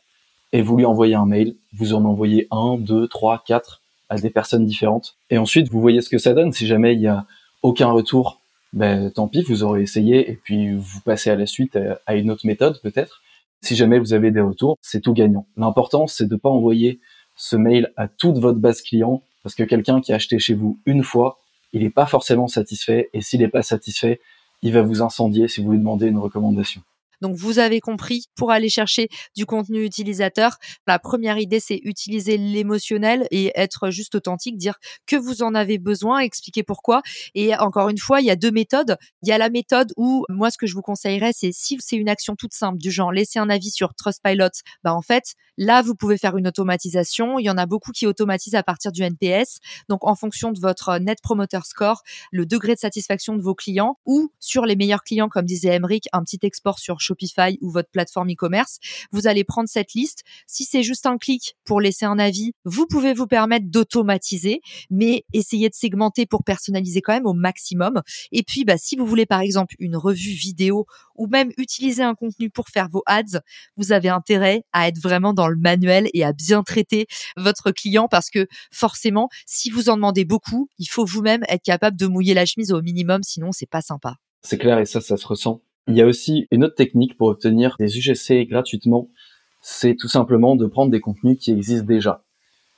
et 0.55 0.63
vous 0.63 0.77
lui 0.77 0.87
envoyez 0.87 1.17
un 1.17 1.27
mail, 1.27 1.57
vous 1.75 1.95
en 1.95 2.05
envoyez 2.05 2.47
un, 2.53 2.79
deux, 2.79 3.09
trois, 3.09 3.43
quatre 3.45 3.83
à 4.09 4.17
des 4.17 4.31
personnes 4.31 4.65
différentes 4.65 5.17
et 5.29 5.37
ensuite 5.37 5.69
vous 5.69 5.81
voyez 5.81 6.01
ce 6.01 6.09
que 6.09 6.17
ça 6.17 6.33
donne. 6.33 6.53
Si 6.53 6.67
jamais 6.67 6.95
il 6.95 7.01
y 7.01 7.09
a 7.09 7.27
aucun 7.63 7.91
retour, 7.91 8.41
ben 8.73 9.11
tant 9.11 9.27
pis, 9.27 9.43
vous 9.43 9.65
aurez 9.65 9.83
essayé 9.83 10.31
et 10.31 10.37
puis 10.37 10.73
vous 10.75 11.01
passez 11.01 11.29
à 11.29 11.35
la 11.35 11.47
suite 11.47 11.77
à 12.07 12.15
une 12.15 12.31
autre 12.31 12.47
méthode 12.47 12.81
peut-être. 12.83 13.21
Si 13.63 13.75
jamais 13.75 13.99
vous 13.99 14.15
avez 14.15 14.31
des 14.31 14.41
retours, 14.41 14.79
c'est 14.81 15.01
tout 15.01 15.13
gagnant. 15.13 15.45
L'important 15.57 16.07
c'est 16.07 16.29
de 16.29 16.37
pas 16.37 16.51
envoyer 16.51 17.01
ce 17.35 17.57
mail 17.57 17.93
à 17.97 18.07
toute 18.07 18.39
votre 18.39 18.61
base 18.61 18.81
client 18.81 19.23
parce 19.43 19.57
que 19.57 19.65
quelqu'un 19.65 20.01
qui 20.01 20.13
a 20.13 20.17
acheté 20.17 20.39
chez 20.39 20.55
vous 20.55 20.79
une 20.87 21.03
fois, 21.03 21.41
il 21.73 21.83
n'est 21.83 21.91
pas 21.91 22.07
forcément 22.07 22.47
satisfait 22.47 23.11
et 23.13 23.23
s'il 23.23 23.41
n'est 23.41 23.49
pas 23.49 23.63
satisfait, 23.63 24.21
il 24.63 24.73
va 24.73 24.83
vous 24.83 25.03
incendier 25.03 25.49
si 25.49 25.61
vous 25.61 25.73
lui 25.73 25.79
demandez 25.79 26.07
une 26.07 26.19
recommandation. 26.19 26.81
Donc 27.25 27.37
vous 27.37 27.59
avez 27.59 27.81
compris, 27.81 28.27
pour 28.37 28.51
aller 28.51 28.69
chercher 28.69 29.09
du 29.35 29.47
contenu 29.47 29.83
utilisateur, 29.83 30.59
la 30.87 30.99
première 30.99 31.39
idée 31.39 31.59
c'est 31.59 31.81
utiliser 31.85 32.37
l'émotionnel 32.37 33.27
et 33.31 33.51
être 33.55 33.89
juste 33.89 34.15
authentique, 34.15 34.59
dire 34.59 34.75
que 35.07 35.17
vous 35.17 35.43
en 35.43 35.55
avez 35.55 35.79
besoin, 35.79 36.19
expliquer 36.19 36.63
pourquoi. 36.63 37.01
Et 37.35 37.57
encore 37.57 37.89
une 37.89 37.97
fois, 37.97 38.21
il 38.21 38.27
y 38.27 38.31
a 38.31 38.37
deux 38.37 38.51
méthodes. 38.51 38.99
Il 39.23 39.31
y 39.31 39.33
a 39.33 39.39
la 39.39 39.49
méthode 39.49 39.95
où 39.97 40.27
moi 40.29 40.51
ce 40.51 40.59
que 40.59 40.67
je 40.67 40.75
vous 40.75 40.83
conseillerais 40.83 41.33
c'est 41.33 41.51
si 41.51 41.79
c'est 41.81 41.97
une 41.97 42.11
action 42.11 42.37
toute 42.37 42.53
simple 42.53 42.77
du 42.77 42.91
genre 42.91 43.11
laisser 43.11 43.39
un 43.39 43.49
avis 43.49 43.71
sur 43.71 43.95
Trustpilot, 43.95 44.51
bah 44.83 44.93
en 44.93 45.01
fait 45.01 45.33
là 45.57 45.81
vous 45.81 45.95
pouvez 45.95 46.19
faire 46.19 46.37
une 46.37 46.47
automatisation. 46.47 47.39
Il 47.39 47.45
y 47.45 47.51
en 47.51 47.57
a 47.57 47.65
beaucoup 47.65 47.93
qui 47.93 48.07
automatisent 48.07 48.55
à 48.55 48.63
partir 48.63 48.93
du 48.93 49.03
NPS. 49.03 49.61
Donc 49.89 50.07
en 50.07 50.15
fonction 50.15 50.53
de 50.53 50.61
votre 50.61 50.99
Net 50.99 51.23
Promoter 51.23 51.61
Score, 51.65 52.03
le 52.33 52.45
degré 52.45 52.75
de 52.75 52.81
satisfaction 52.81 53.35
de 53.35 53.41
vos 53.41 53.55
clients 53.55 53.99
ou 54.05 54.31
sur 54.41 54.67
les 54.67 54.77
meilleurs 54.77 55.05
clients 55.05 55.31
comme 55.31 55.47
disait 55.47 55.75
Emric, 55.75 56.07
un 56.13 56.23
petit 56.23 56.41
export 56.43 56.79
sur 56.79 57.01
Shopify 57.01 57.14
ou 57.61 57.71
votre 57.71 57.91
plateforme 57.91 58.31
e-commerce. 58.31 58.79
Vous 59.13 59.27
allez 59.27 59.45
prendre 59.45 59.69
cette 59.69 59.95
liste. 59.95 60.23
Si 60.47 60.65
c'est 60.65 60.83
juste 60.83 61.07
un 61.07 61.19
clic 61.19 61.57
pour 61.65 61.81
laisser 61.81 62.05
un 62.05 62.19
avis, 62.19 62.53
vous 62.65 62.87
pouvez 62.87 63.15
vous 63.15 63.27
permettre 63.27 63.67
d'automatiser, 63.69 64.61
mais 64.91 65.25
essayez 65.33 65.69
de 65.69 65.75
segmenter 65.75 66.27
pour 66.27 66.45
personnaliser 66.45 67.01
quand 67.01 67.13
même 67.13 67.27
au 67.27 67.33
maximum. 67.33 68.03
Et 68.33 68.43
puis, 68.43 68.65
bah, 68.65 68.79
si 68.79 68.97
vous 68.97 69.07
voulez 69.07 69.27
par 69.27 69.41
exemple 69.41 69.75
une 69.79 69.97
revue 69.97 70.33
vidéo 70.33 70.87
ou 71.17 71.27
même 71.27 71.51
utiliser 71.57 72.03
un 72.03 72.15
contenu 72.15 72.51
pour 72.51 72.69
faire 72.69 72.89
vos 72.89 73.03
ads, 73.07 73.41
vous 73.77 73.93
avez 73.93 74.09
intérêt 74.09 74.65
à 74.73 74.89
être 74.89 74.99
vraiment 74.99 75.33
dans 75.33 75.49
le 75.49 75.57
manuel 75.57 76.09
et 76.15 76.25
à 76.25 76.33
bien 76.33 76.63
traiter 76.63 77.07
votre 77.37 77.71
client 77.71 78.09
parce 78.09 78.31
que 78.31 78.47
forcément, 78.73 79.29
si 79.47 79.71
vous 79.71 79.89
en 79.89 79.97
demandez 79.97 80.25
beaucoup, 80.25 80.69
il 80.79 80.87
faut 80.87 81.05
vous-même 81.05 81.43
être 81.49 81.63
capable 81.63 81.97
de 81.97 82.07
mouiller 82.07 82.35
la 82.35 82.47
chemise 82.47 82.73
au 82.73 82.83
minimum, 82.83 83.23
sinon 83.23 83.53
c'est 83.53 83.69
pas 83.69 83.83
sympa. 83.83 84.17
C'est 84.43 84.59
clair 84.59 84.79
et 84.79 84.85
ça, 84.85 85.01
ça 85.01 85.17
se 85.17 85.27
ressent. 85.27 85.63
Il 85.87 85.95
y 85.95 86.03
a 86.03 86.07
aussi 86.07 86.47
une 86.51 86.65
autre 86.65 86.75
technique 86.75 87.17
pour 87.17 87.29
obtenir 87.29 87.77
des 87.79 87.99
UGC 87.99 88.47
gratuitement, 88.49 89.09
c'est 89.61 89.95
tout 89.95 90.09
simplement 90.09 90.57
de 90.57 90.67
prendre 90.67 90.91
des 90.91 91.01
contenus 91.01 91.39
qui 91.39 91.53
existent 91.53 91.87
déjà. 91.87 92.23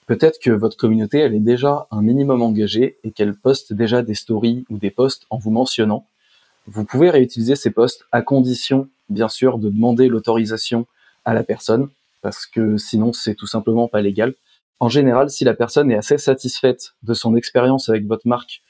Peut-être 0.07 0.39
que 0.41 0.51
votre 0.51 0.77
communauté, 0.77 1.19
elle 1.19 1.35
est 1.35 1.41
déjà 1.41 1.89
un 1.91 2.03
minimum 2.03 2.43
engagée 2.43 2.99
et 3.03 3.11
qu'elle 3.11 3.35
poste 3.35 3.73
déjà 3.73 4.03
des 4.03 4.15
stories 4.15 4.65
ou 4.71 4.79
des 4.79 4.91
posts 4.91 5.27
en 5.31 5.39
vous 5.39 5.51
mentionnant. 5.51 6.07
Vous 6.67 6.85
pouvez 6.85 7.11
réutiliser 7.11 7.57
ces 7.57 7.71
posts 7.71 8.05
à 8.13 8.23
condition 8.23 8.89
bien 9.09 9.29
sûr, 9.29 9.59
de 9.59 9.69
demander 9.69 10.09
l'autorisation 10.09 10.87
à 11.25 11.35
la 11.35 11.45
personne, 11.45 11.89
parce 12.23 12.47
que 12.47 12.77
sinon 12.77 13.13
c'est 13.13 13.35
tout 13.35 13.47
simplement 13.47 13.89
pas 13.89 14.01
légal. 14.01 14.35
En 14.81 14.89
général, 14.89 15.31
si 15.31 15.45
la 15.45 15.55
personne 15.55 15.91
est 15.91 15.97
assez 15.97 16.19
satisfaite 16.19 16.95
de 17.03 17.15
son 17.15 17.37
expérience 17.37 17.89
avec 17.89 18.07
votre 18.07 18.27
marque 18.27 18.63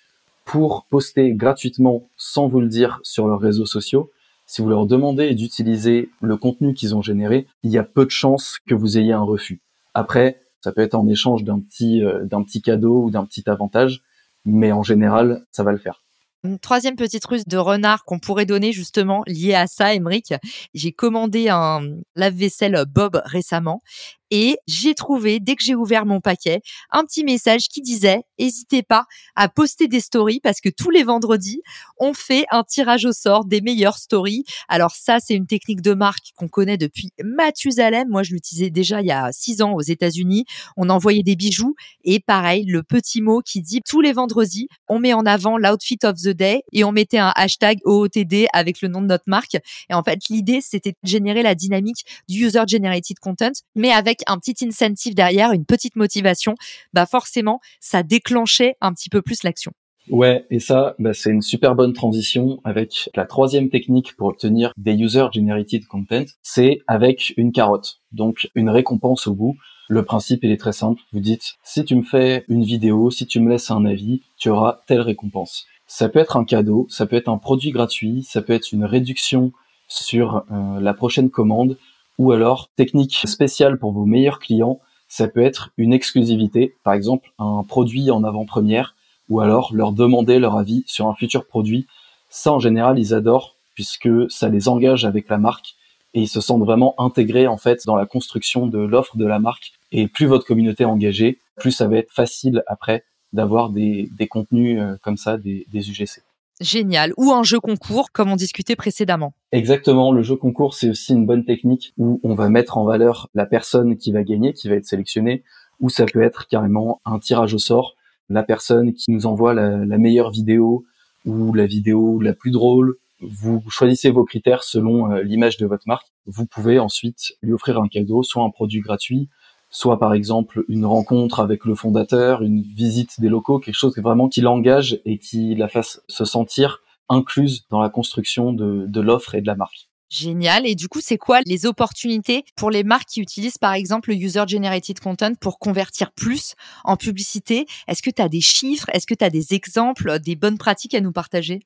pour 0.45 0.87
poster 0.89 1.33
gratuitement 1.33 2.09
sans 2.17 2.49
vous 2.49 2.61
le 2.61 2.69
dire 2.69 3.01
sur 3.03 3.27
leurs 3.27 3.41
réseaux 3.41 3.67
sociaux, 3.67 4.11
si 4.47 4.63
vous 4.63 4.69
leur 4.69 4.87
demandez 4.87 5.35
d'utiliser 5.35 6.11
le 6.21 6.37
contenu 6.37 6.73
qu'ils 6.73 6.95
ont 6.95 7.03
généré, 7.03 7.47
il 7.63 7.71
y 7.71 7.79
a 7.79 7.85
peu 7.85 8.05
de 8.05 8.11
chances 8.11 8.59
que 8.67 8.75
vous 8.75 8.97
ayez 8.97 9.13
un 9.13 9.23
refus. 9.23 9.61
Après, 9.93 10.41
ça 10.61 10.73
peut 10.73 10.83
être 10.83 10.95
en 10.95 11.07
échange 11.09 11.45
d'un 11.45 11.61
petit, 11.61 12.03
euh, 12.03 12.25
d'un 12.25 12.43
petit 12.43 12.63
cadeau 12.63 13.05
ou 13.05 13.11
d'un 13.11 13.25
petit 13.25 13.49
avantage, 13.49 14.03
mais 14.45 14.73
en 14.73 14.83
général, 14.83 15.45
ça 15.51 15.63
va 15.63 15.73
le 15.73 15.79
faire. 15.79 16.03
Une 16.45 16.59
troisième 16.61 16.95
petite 16.95 17.25
ruse 17.25 17.47
de 17.47 17.57
renard 17.57 18.05
qu'on 18.05 18.21
pourrait 18.21 18.47
donner 18.47 18.71
justement 18.71 19.23
liée 19.27 19.55
à 19.55 19.67
ça, 19.67 19.95
Emric. 19.95 20.33
J'ai 20.75 20.93
commandé 20.93 21.49
un 21.49 21.81
lave-vaisselle 22.15 22.85
Bob 22.89 23.21
récemment 23.25 23.81
et 24.31 24.59
j'ai 24.67 24.95
trouvé, 24.95 25.41
dès 25.41 25.55
que 25.55 25.63
j'ai 25.63 25.75
ouvert 25.75 26.07
mon 26.07 26.21
paquet, 26.21 26.61
un 26.91 27.05
petit 27.05 27.25
message 27.25 27.69
qui 27.69 27.81
disait 27.81 28.23
n'hésitez 28.39 28.83
pas 28.83 29.05
à 29.35 29.49
poster 29.49 29.89
des 29.89 30.01
stories 30.01 30.41
parce 30.41 30.61
que 30.61 30.69
tous 30.69 30.91
les 30.91 31.05
vendredis, 31.05 31.63
on 31.99 32.13
fait 32.15 32.45
un 32.51 32.65
tirage 32.65 33.05
au 33.05 33.13
sort 33.13 33.45
des 33.45 33.61
meilleures 33.61 33.99
stories. 33.99 34.45
Alors 34.69 34.93
ça, 34.93 35.19
c'est 35.21 35.35
une 35.35 35.47
technique 35.47 35.81
de 35.81 35.95
marque 35.95 36.27
qu'on 36.37 36.49
connaît 36.49 36.77
depuis 36.77 37.11
Mathusalem. 37.23 38.09
Moi, 38.09 38.23
je 38.23 38.33
l'utilisais 38.33 38.71
déjà 38.71 39.01
il 39.01 39.07
y 39.07 39.13
a 39.13 39.31
six 39.33 39.63
ans 39.63 39.73
aux 39.73 39.83
États-Unis. 39.83 40.45
On 40.77 40.91
envoyait 40.91 41.23
des 41.23 41.37
bijoux 41.37 41.75
et 42.05 42.21
pareil, 42.21 42.65
le 42.67 42.83
petit 42.83 43.23
mot 43.23 43.41
qui 43.41 43.63
dit 43.63 43.81
tous 43.89 44.01
les 44.01 44.13
vendredis, 44.13 44.69
on 44.89 44.99
met 44.99 45.13
en 45.13 45.25
avant 45.27 45.59
l'outfit 45.59 45.99
of 46.05 46.17
the 46.17 46.29
day 46.29 46.63
et 46.73 46.85
on 46.85 46.93
mettait 46.93 47.19
un 47.19 47.33
hashtag 47.37 47.79
OOTD 47.85 48.47
avec 48.53 48.83
le 48.83 48.89
nom 48.89 49.01
de 49.01 49.07
notre 49.07 49.25
marque. 49.27 49.57
Et 49.91 49.95
en 49.95 50.03
fait, 50.03 50.29
l'idée, 50.31 50.61
c'était 50.61 50.93
de 50.93 51.09
générer 51.09 51.43
la 51.43 51.55
dynamique 51.55 52.05
du 52.29 52.47
user 52.47 52.63
generated 52.67 53.19
content, 53.19 53.53
mais 53.75 53.91
avec 53.91 54.16
un 54.27 54.39
petit 54.39 54.65
incentive 54.65 55.15
derrière, 55.15 55.53
une 55.53 55.65
petite 55.65 55.97
motivation, 55.97 56.55
bah 56.93 57.07
forcément, 57.07 57.61
ça 57.81 58.03
déclenchait 58.03 58.77
un 58.81 58.93
petit 58.93 59.09
peu 59.09 59.23
plus 59.23 59.43
l'action. 59.43 59.73
Ouais, 60.09 60.47
et 60.51 60.61
ça, 60.61 60.95
bah, 61.01 61.13
c'est 61.13 61.31
une 61.31 61.43
super 61.43 61.75
bonne 61.75 61.93
transition 61.93 62.61
avec 62.63 63.11
la 63.17 63.25
troisième 63.25 63.71
technique 63.71 64.17
pour 64.17 64.29
obtenir 64.29 64.73
des 64.77 64.95
user 64.95 65.27
generated 65.33 65.87
content, 65.87 66.25
c'est 66.43 66.81
avec 66.87 67.35
une 67.37 67.51
carotte, 67.51 68.01
donc 68.13 68.49
une 68.55 68.71
récompense 68.71 69.27
au 69.27 69.35
bout. 69.35 69.57
Le 69.89 70.05
principe, 70.05 70.45
il 70.45 70.51
est 70.51 70.61
très 70.61 70.73
simple. 70.73 71.01
Vous 71.13 71.21
dites, 71.21 71.55
si 71.63 71.85
tu 71.85 71.97
me 71.97 72.03
fais 72.03 72.45
une 72.49 72.65
vidéo, 72.65 73.11
si 73.11 73.27
tu 73.27 73.41
me 73.41 73.51
laisses 73.51 73.71
un 73.71 73.85
avis, 73.85 74.23
tu 74.37 74.49
auras 74.49 74.81
telle 74.87 75.01
récompense. 75.01 75.67
Ça 75.87 76.09
peut 76.09 76.19
être 76.19 76.37
un 76.37 76.45
cadeau, 76.45 76.87
ça 76.89 77.07
peut 77.07 77.17
être 77.17 77.29
un 77.29 77.39
produit 77.39 77.71
gratuit, 77.71 78.23
ça 78.23 78.43
peut 78.43 78.53
être 78.53 78.73
une 78.73 78.85
réduction 78.85 79.53
sur 79.89 80.45
euh, 80.51 80.81
la 80.81 80.95
prochaine 80.95 81.31
commande, 81.31 81.79
ou 82.19 82.33
alors, 82.33 82.71
technique 82.77 83.23
spéciale 83.27 83.79
pour 83.79 83.93
vos 83.93 84.07
meilleurs 84.07 84.39
clients, 84.39 84.81
ça 85.09 85.29
peut 85.29 85.43
être 85.43 85.71
une 85.77 85.93
exclusivité, 85.93 86.75
par 86.83 86.95
exemple 86.95 87.33
un 87.39 87.63
produit 87.67 88.11
en 88.11 88.25
avant-première, 88.25 88.95
ou 89.29 89.41
alors 89.41 89.75
leur 89.75 89.93
demander 89.93 90.39
leur 90.39 90.57
avis 90.57 90.85
sur 90.87 91.07
un 91.09 91.15
futur 91.15 91.47
produit. 91.47 91.87
Ça, 92.31 92.53
en 92.53 92.59
général, 92.59 92.99
ils 92.99 93.15
adorent 93.15 93.57
puisque 93.75 94.09
ça 94.31 94.49
les 94.49 94.69
engage 94.69 95.05
avec 95.05 95.29
la 95.29 95.39
marque 95.39 95.75
et 96.15 96.23
ils 96.23 96.29
se 96.29 96.41
sentent 96.41 96.65
vraiment 96.65 96.95
intégrés 96.99 97.47
en 97.47 97.59
fait 97.59 97.85
dans 97.85 97.97
la 97.97 98.07
construction 98.07 98.67
de 98.67 98.79
l'offre 98.79 99.17
de 99.17 99.27
la 99.27 99.39
marque. 99.39 99.73
Et 99.93 100.09
plus 100.09 100.27
votre 100.27 100.47
communauté 100.47 100.85
est 100.85 100.87
engagée, 100.87 101.39
plus 101.57 101.73
ça 101.73 101.87
va 101.87 101.99
être 101.99 102.11
facile 102.11 102.63
après 102.67 103.05
d'avoir 103.33 103.71
des, 103.71 104.09
contenus 104.31 104.81
euh, 104.81 104.97
comme 105.03 105.17
ça, 105.19 105.37
des, 105.37 105.67
des 105.71 105.91
UGC. 105.91 106.23
Génial. 106.61 107.13
Ou 107.19 107.33
un 107.33 107.43
jeu 107.43 107.61
concours, 107.61 108.13
comme 108.13 108.31
on 108.31 108.37
discutait 108.37 108.77
précédemment. 108.77 109.35
Exactement. 109.53 110.13
Le 110.13 110.23
jeu 110.23 110.37
concours, 110.37 110.75
c'est 110.75 110.89
aussi 110.89 111.13
une 111.13 111.27
bonne 111.27 111.45
technique 111.45 111.93
où 111.99 112.21
on 112.23 112.35
va 112.35 112.49
mettre 112.49 112.79
en 112.79 112.85
valeur 112.85 113.29
la 113.35 113.45
personne 113.45 113.97
qui 113.97 114.11
va 114.13 114.23
gagner, 114.23 114.55
qui 114.55 114.69
va 114.69 114.77
être 114.77 114.87
sélectionnée, 114.87 115.43
ou 115.81 115.91
ça 115.91 116.07
peut 116.07 116.23
être 116.23 116.47
carrément 116.47 117.01
un 117.05 117.19
tirage 117.19 117.53
au 117.53 117.59
sort. 117.59 117.95
La 118.31 118.43
personne 118.43 118.95
qui 118.95 119.11
nous 119.11 119.27
envoie 119.27 119.55
la, 119.55 119.99
meilleure 119.99 120.31
vidéo 120.31 120.85
ou 121.27 121.53
la 121.53 121.67
vidéo 121.67 122.21
la 122.21 122.33
plus 122.33 122.51
drôle. 122.51 122.97
Vous 123.21 123.63
choisissez 123.69 124.11
vos 124.11 124.25
critères 124.25 124.63
selon 124.63 125.11
euh, 125.11 125.23
l'image 125.23 125.57
de 125.59 125.67
votre 125.67 125.85
marque. 125.87 126.07
Vous 126.27 126.45
pouvez 126.45 126.79
ensuite 126.79 127.35
lui 127.43 127.53
offrir 127.53 127.81
un 127.81 127.89
cadeau, 127.89 128.23
soit 128.23 128.43
un 128.43 128.51
produit 128.51 128.81
gratuit, 128.81 129.29
soit 129.77 129.99
par 129.99 130.15
exemple 130.15 130.65
une 130.69 130.87
rencontre 130.87 131.39
avec 131.39 131.67
le 131.67 131.75
fondateur, 131.75 132.41
une 132.41 132.63
visite 132.63 133.21
des 133.21 133.29
locaux, 133.29 133.59
quelque 133.59 133.75
chose 133.75 133.95
vraiment 133.99 134.27
qui 134.27 134.41
l'engage 134.41 135.03
et 135.05 135.19
qui 135.19 135.55
la 135.55 135.69
fasse 135.69 136.01
se 136.09 136.25
sentir 136.25 136.81
incluse 137.11 137.67
dans 137.69 137.81
la 137.81 137.91
construction 137.91 138.55
de, 138.55 139.01
l'offre 139.03 139.35
et 139.35 139.43
de 139.43 139.47
la 139.47 139.55
marque. 139.55 139.91
Génial. 140.09 140.67
Et 140.67 140.77
du 140.77 140.89
coup, 140.89 141.01
c'est 141.03 141.19
quoi 141.19 141.41
les 141.45 141.67
opportunités 141.67 142.45
pour 142.57 142.71
les 142.71 142.85
marques 142.85 143.09
qui 143.09 143.21
utilisent 143.21 143.59
par 143.59 143.75
exemple 143.75 144.09
le 144.09 144.17
User 144.17 144.45
Generated 144.47 144.99
Content 144.99 145.35
pour 145.35 145.59
convertir 145.59 146.11
plus 146.13 146.55
en 146.85 146.97
publicité? 146.97 147.67
Est-ce 147.87 148.03
que 148.03 148.11
tu 148.11 148.23
as 148.23 148.31
des 148.31 148.41
chiffres? 148.41 148.89
Est-ce 148.95 149.07
que 149.07 149.15
tu 149.15 149.25
as 149.25 149.31
des 149.31 149.53
exemples, 149.53 150.19
des 150.21 150.37
bonnes 150.37 150.57
pratiques 150.57 150.95
à 150.95 151.03
nous 151.03 151.13
partager? 151.13 151.61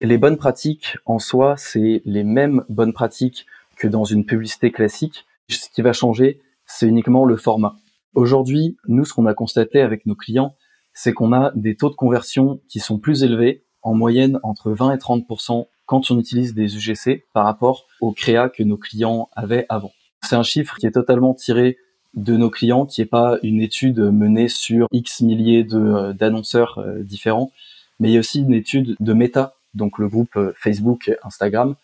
Les 0.00 0.18
bonnes 0.18 0.36
pratiques 0.36 0.98
en 1.04 1.18
soi, 1.18 1.56
c'est 1.56 2.02
les 2.04 2.22
mêmes 2.22 2.64
bonnes 2.68 2.92
pratiques 2.92 3.44
que 3.76 3.88
dans 3.88 4.04
une 4.04 4.24
publicité 4.24 4.70
classique. 4.70 5.26
Ce 5.48 5.68
qui 5.68 5.82
va 5.82 5.92
changer, 5.92 6.40
c'est 6.66 6.86
uniquement 6.86 7.24
le 7.24 7.36
format. 7.36 7.76
Aujourd'hui, 8.14 8.76
nous, 8.88 9.04
ce 9.04 9.12
qu'on 9.12 9.26
a 9.26 9.34
constaté 9.34 9.80
avec 9.80 10.06
nos 10.06 10.14
clients, 10.14 10.54
c'est 10.92 11.12
qu'on 11.12 11.32
a 11.32 11.52
des 11.54 11.76
taux 11.76 11.90
de 11.90 11.94
conversion 11.94 12.60
qui 12.68 12.80
sont 12.80 12.98
plus 12.98 13.22
élevés, 13.22 13.62
en 13.82 13.94
moyenne 13.94 14.40
entre 14.42 14.72
20 14.72 14.94
et 14.94 14.96
30% 14.96 15.66
quand 15.84 16.10
on 16.10 16.18
utilise 16.18 16.54
des 16.54 16.76
UGC 16.76 17.24
par 17.32 17.44
rapport 17.44 17.86
aux 18.00 18.12
créas 18.12 18.48
que 18.48 18.64
nos 18.64 18.76
clients 18.76 19.28
avaient 19.36 19.66
avant. 19.68 19.92
C'est 20.22 20.34
un 20.34 20.42
chiffre 20.42 20.76
qui 20.76 20.86
est 20.86 20.92
totalement 20.92 21.34
tiré 21.34 21.78
de 22.14 22.36
nos 22.36 22.50
clients, 22.50 22.86
qui 22.86 23.00
n'est 23.00 23.06
pas 23.06 23.38
une 23.42 23.60
étude 23.60 24.00
menée 24.00 24.48
sur 24.48 24.88
X 24.90 25.20
milliers 25.20 25.66
euh, 25.72 26.12
d'annonceurs 26.12 26.78
euh, 26.78 27.02
différents, 27.02 27.52
mais 28.00 28.08
il 28.08 28.14
y 28.14 28.16
a 28.16 28.20
aussi 28.20 28.40
une 28.40 28.54
étude 28.54 28.96
de 28.98 29.12
Meta, 29.12 29.54
donc 29.74 29.98
le 29.98 30.08
groupe 30.08 30.36
euh, 30.36 30.52
Facebook 30.56 31.12
Instagram, 31.22 31.76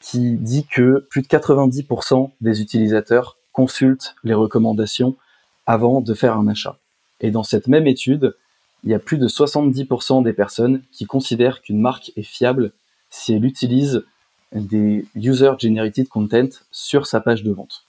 qui 0.00 0.36
dit 0.36 0.66
que 0.66 1.06
plus 1.08 1.22
de 1.22 1.28
90% 1.28 2.30
des 2.40 2.60
utilisateurs 2.60 3.38
consulte 3.60 4.14
les 4.24 4.32
recommandations 4.32 5.16
avant 5.66 6.00
de 6.00 6.14
faire 6.14 6.38
un 6.38 6.48
achat. 6.48 6.78
Et 7.20 7.30
dans 7.30 7.42
cette 7.42 7.68
même 7.68 7.86
étude, 7.86 8.34
il 8.84 8.90
y 8.90 8.94
a 8.94 8.98
plus 8.98 9.18
de 9.18 9.28
70% 9.28 10.22
des 10.22 10.32
personnes 10.32 10.80
qui 10.92 11.04
considèrent 11.04 11.60
qu'une 11.60 11.78
marque 11.78 12.10
est 12.16 12.22
fiable 12.22 12.72
si 13.10 13.34
elle 13.34 13.44
utilise 13.44 14.02
des 14.54 15.04
user 15.14 15.52
generated 15.58 16.08
content 16.08 16.48
sur 16.72 17.06
sa 17.06 17.20
page 17.20 17.42
de 17.42 17.52
vente. 17.52 17.84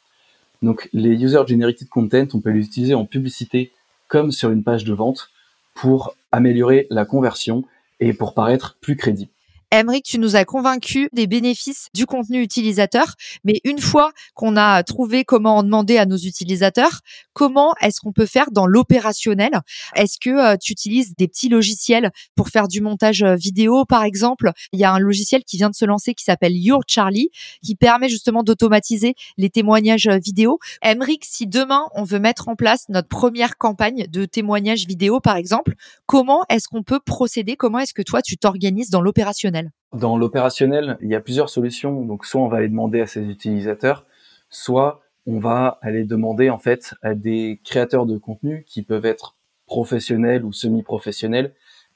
Donc 0.61 0.89
les 0.91 1.13
user 1.13 1.41
generated 1.47 1.87
content, 1.87 2.27
on 2.33 2.41
peut 2.41 2.51
les 2.51 2.65
utiliser 2.65 2.93
en 2.93 3.05
publicité 3.05 3.71
comme 4.09 4.33
sur 4.33 4.51
une 4.51 4.63
page 4.63 4.83
de 4.83 4.93
vente 4.93 5.29
pour 5.73 6.13
améliorer 6.33 6.85
la 6.89 7.05
conversion 7.05 7.63
et 8.01 8.11
pour 8.11 8.33
paraître 8.33 8.75
plus 8.81 8.97
crédible. 8.97 9.31
Emric, 9.73 10.03
tu 10.03 10.19
nous 10.19 10.35
as 10.35 10.43
convaincu 10.43 11.07
des 11.13 11.27
bénéfices 11.27 11.87
du 11.93 12.05
contenu 12.05 12.41
utilisateur, 12.41 13.15
mais 13.45 13.61
une 13.63 13.79
fois 13.79 14.11
qu'on 14.33 14.57
a 14.57 14.83
trouvé 14.83 15.23
comment 15.23 15.55
en 15.55 15.63
demander 15.63 15.97
à 15.97 16.05
nos 16.05 16.17
utilisateurs, 16.17 16.99
comment 17.31 17.73
est-ce 17.79 18.01
qu'on 18.01 18.11
peut 18.11 18.25
faire 18.25 18.51
dans 18.51 18.65
l'opérationnel? 18.65 19.61
Est-ce 19.95 20.17
que 20.19 20.29
euh, 20.29 20.57
tu 20.61 20.73
utilises 20.73 21.13
des 21.17 21.29
petits 21.29 21.47
logiciels 21.47 22.11
pour 22.35 22.49
faire 22.49 22.67
du 22.67 22.81
montage 22.81 23.23
euh, 23.23 23.35
vidéo, 23.35 23.85
par 23.85 24.03
exemple? 24.03 24.51
Il 24.73 24.79
y 24.79 24.83
a 24.83 24.91
un 24.91 24.99
logiciel 24.99 25.45
qui 25.45 25.55
vient 25.55 25.69
de 25.69 25.75
se 25.75 25.85
lancer 25.85 26.15
qui 26.15 26.25
s'appelle 26.25 26.57
Your 26.57 26.81
Charlie, 26.85 27.29
qui 27.63 27.75
permet 27.75 28.09
justement 28.09 28.43
d'automatiser 28.43 29.15
les 29.37 29.49
témoignages 29.49 30.07
euh, 30.07 30.17
vidéo. 30.17 30.59
Emric, 30.81 31.23
si 31.23 31.47
demain 31.47 31.85
on 31.95 32.03
veut 32.03 32.19
mettre 32.19 32.49
en 32.49 32.57
place 32.57 32.89
notre 32.89 33.07
première 33.07 33.57
campagne 33.57 34.07
de 34.09 34.25
témoignages 34.25 34.85
vidéo, 34.85 35.21
par 35.21 35.37
exemple, 35.37 35.75
comment 36.07 36.43
est-ce 36.49 36.67
qu'on 36.67 36.83
peut 36.83 36.99
procéder? 36.99 37.55
Comment 37.55 37.79
est-ce 37.79 37.93
que 37.93 38.01
toi 38.01 38.21
tu 38.21 38.35
t'organises 38.35 38.89
dans 38.89 39.01
l'opérationnel? 39.01 39.60
Dans 39.93 40.17
l'opérationnel, 40.17 40.97
il 41.01 41.09
y 41.09 41.15
a 41.15 41.21
plusieurs 41.21 41.49
solutions. 41.49 42.05
Donc, 42.05 42.25
soit 42.25 42.41
on 42.41 42.47
va 42.47 42.57
aller 42.57 42.69
demander 42.69 43.01
à 43.01 43.07
ses 43.07 43.23
utilisateurs, 43.23 44.05
soit 44.49 45.01
on 45.25 45.39
va 45.39 45.79
aller 45.81 46.03
demander 46.03 46.49
en 46.49 46.57
fait 46.57 46.95
à 47.01 47.13
des 47.13 47.59
créateurs 47.63 48.05
de 48.05 48.17
contenu 48.17 48.63
qui 48.67 48.83
peuvent 48.83 49.05
être 49.05 49.35
professionnels 49.65 50.43
ou 50.43 50.51
semi-professionnels 50.51 51.53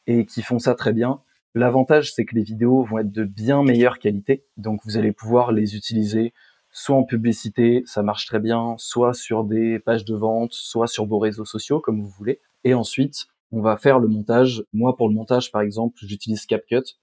et 0.08 0.26
qui 0.26 0.42
font 0.42 0.60
ça 0.60 0.76
très 0.76 0.94
bien. 0.94 1.22
L'avantage, 1.56 2.14
c'est 2.14 2.26
que 2.26 2.36
les 2.36 2.44
vidéos 2.44 2.84
vont 2.84 3.00
être 3.00 3.12
de 3.12 3.24
bien 3.24 3.64
meilleure 3.64 4.00
qualité. 4.00 4.44
Donc, 4.58 4.82
vous 4.84 4.98
allez 4.98 5.14
pouvoir 5.14 5.52
les 5.52 5.76
utiliser 5.76 6.34
soit 6.76 6.98
en 6.98 7.04
publicité, 7.04 7.84
ça 7.86 8.04
marche 8.04 8.26
très 8.26 8.40
bien, 8.40 8.76
soit 8.78 9.14
sur 9.14 9.46
des 9.46 9.80
pages 9.80 10.04
de 10.04 10.14
vente, 10.14 10.52
soit 10.52 10.88
sur 10.88 11.06
vos 11.06 11.20
réseaux 11.20 11.46
sociaux, 11.46 11.80
comme 11.80 12.02
vous 12.02 12.10
voulez. 12.10 12.42
Et 12.66 12.74
ensuite, 12.74 13.28
on 13.54 13.62
va 13.62 13.78
faire 13.78 13.98
le 13.98 14.10
montage. 14.10 14.66
Moi, 14.74 14.98
pour 14.98 15.08
le 15.08 15.16
montage, 15.16 15.54
par 15.54 15.62
exemple, 15.62 15.96
j'utilise 16.02 16.46
CapCut. 16.46 16.98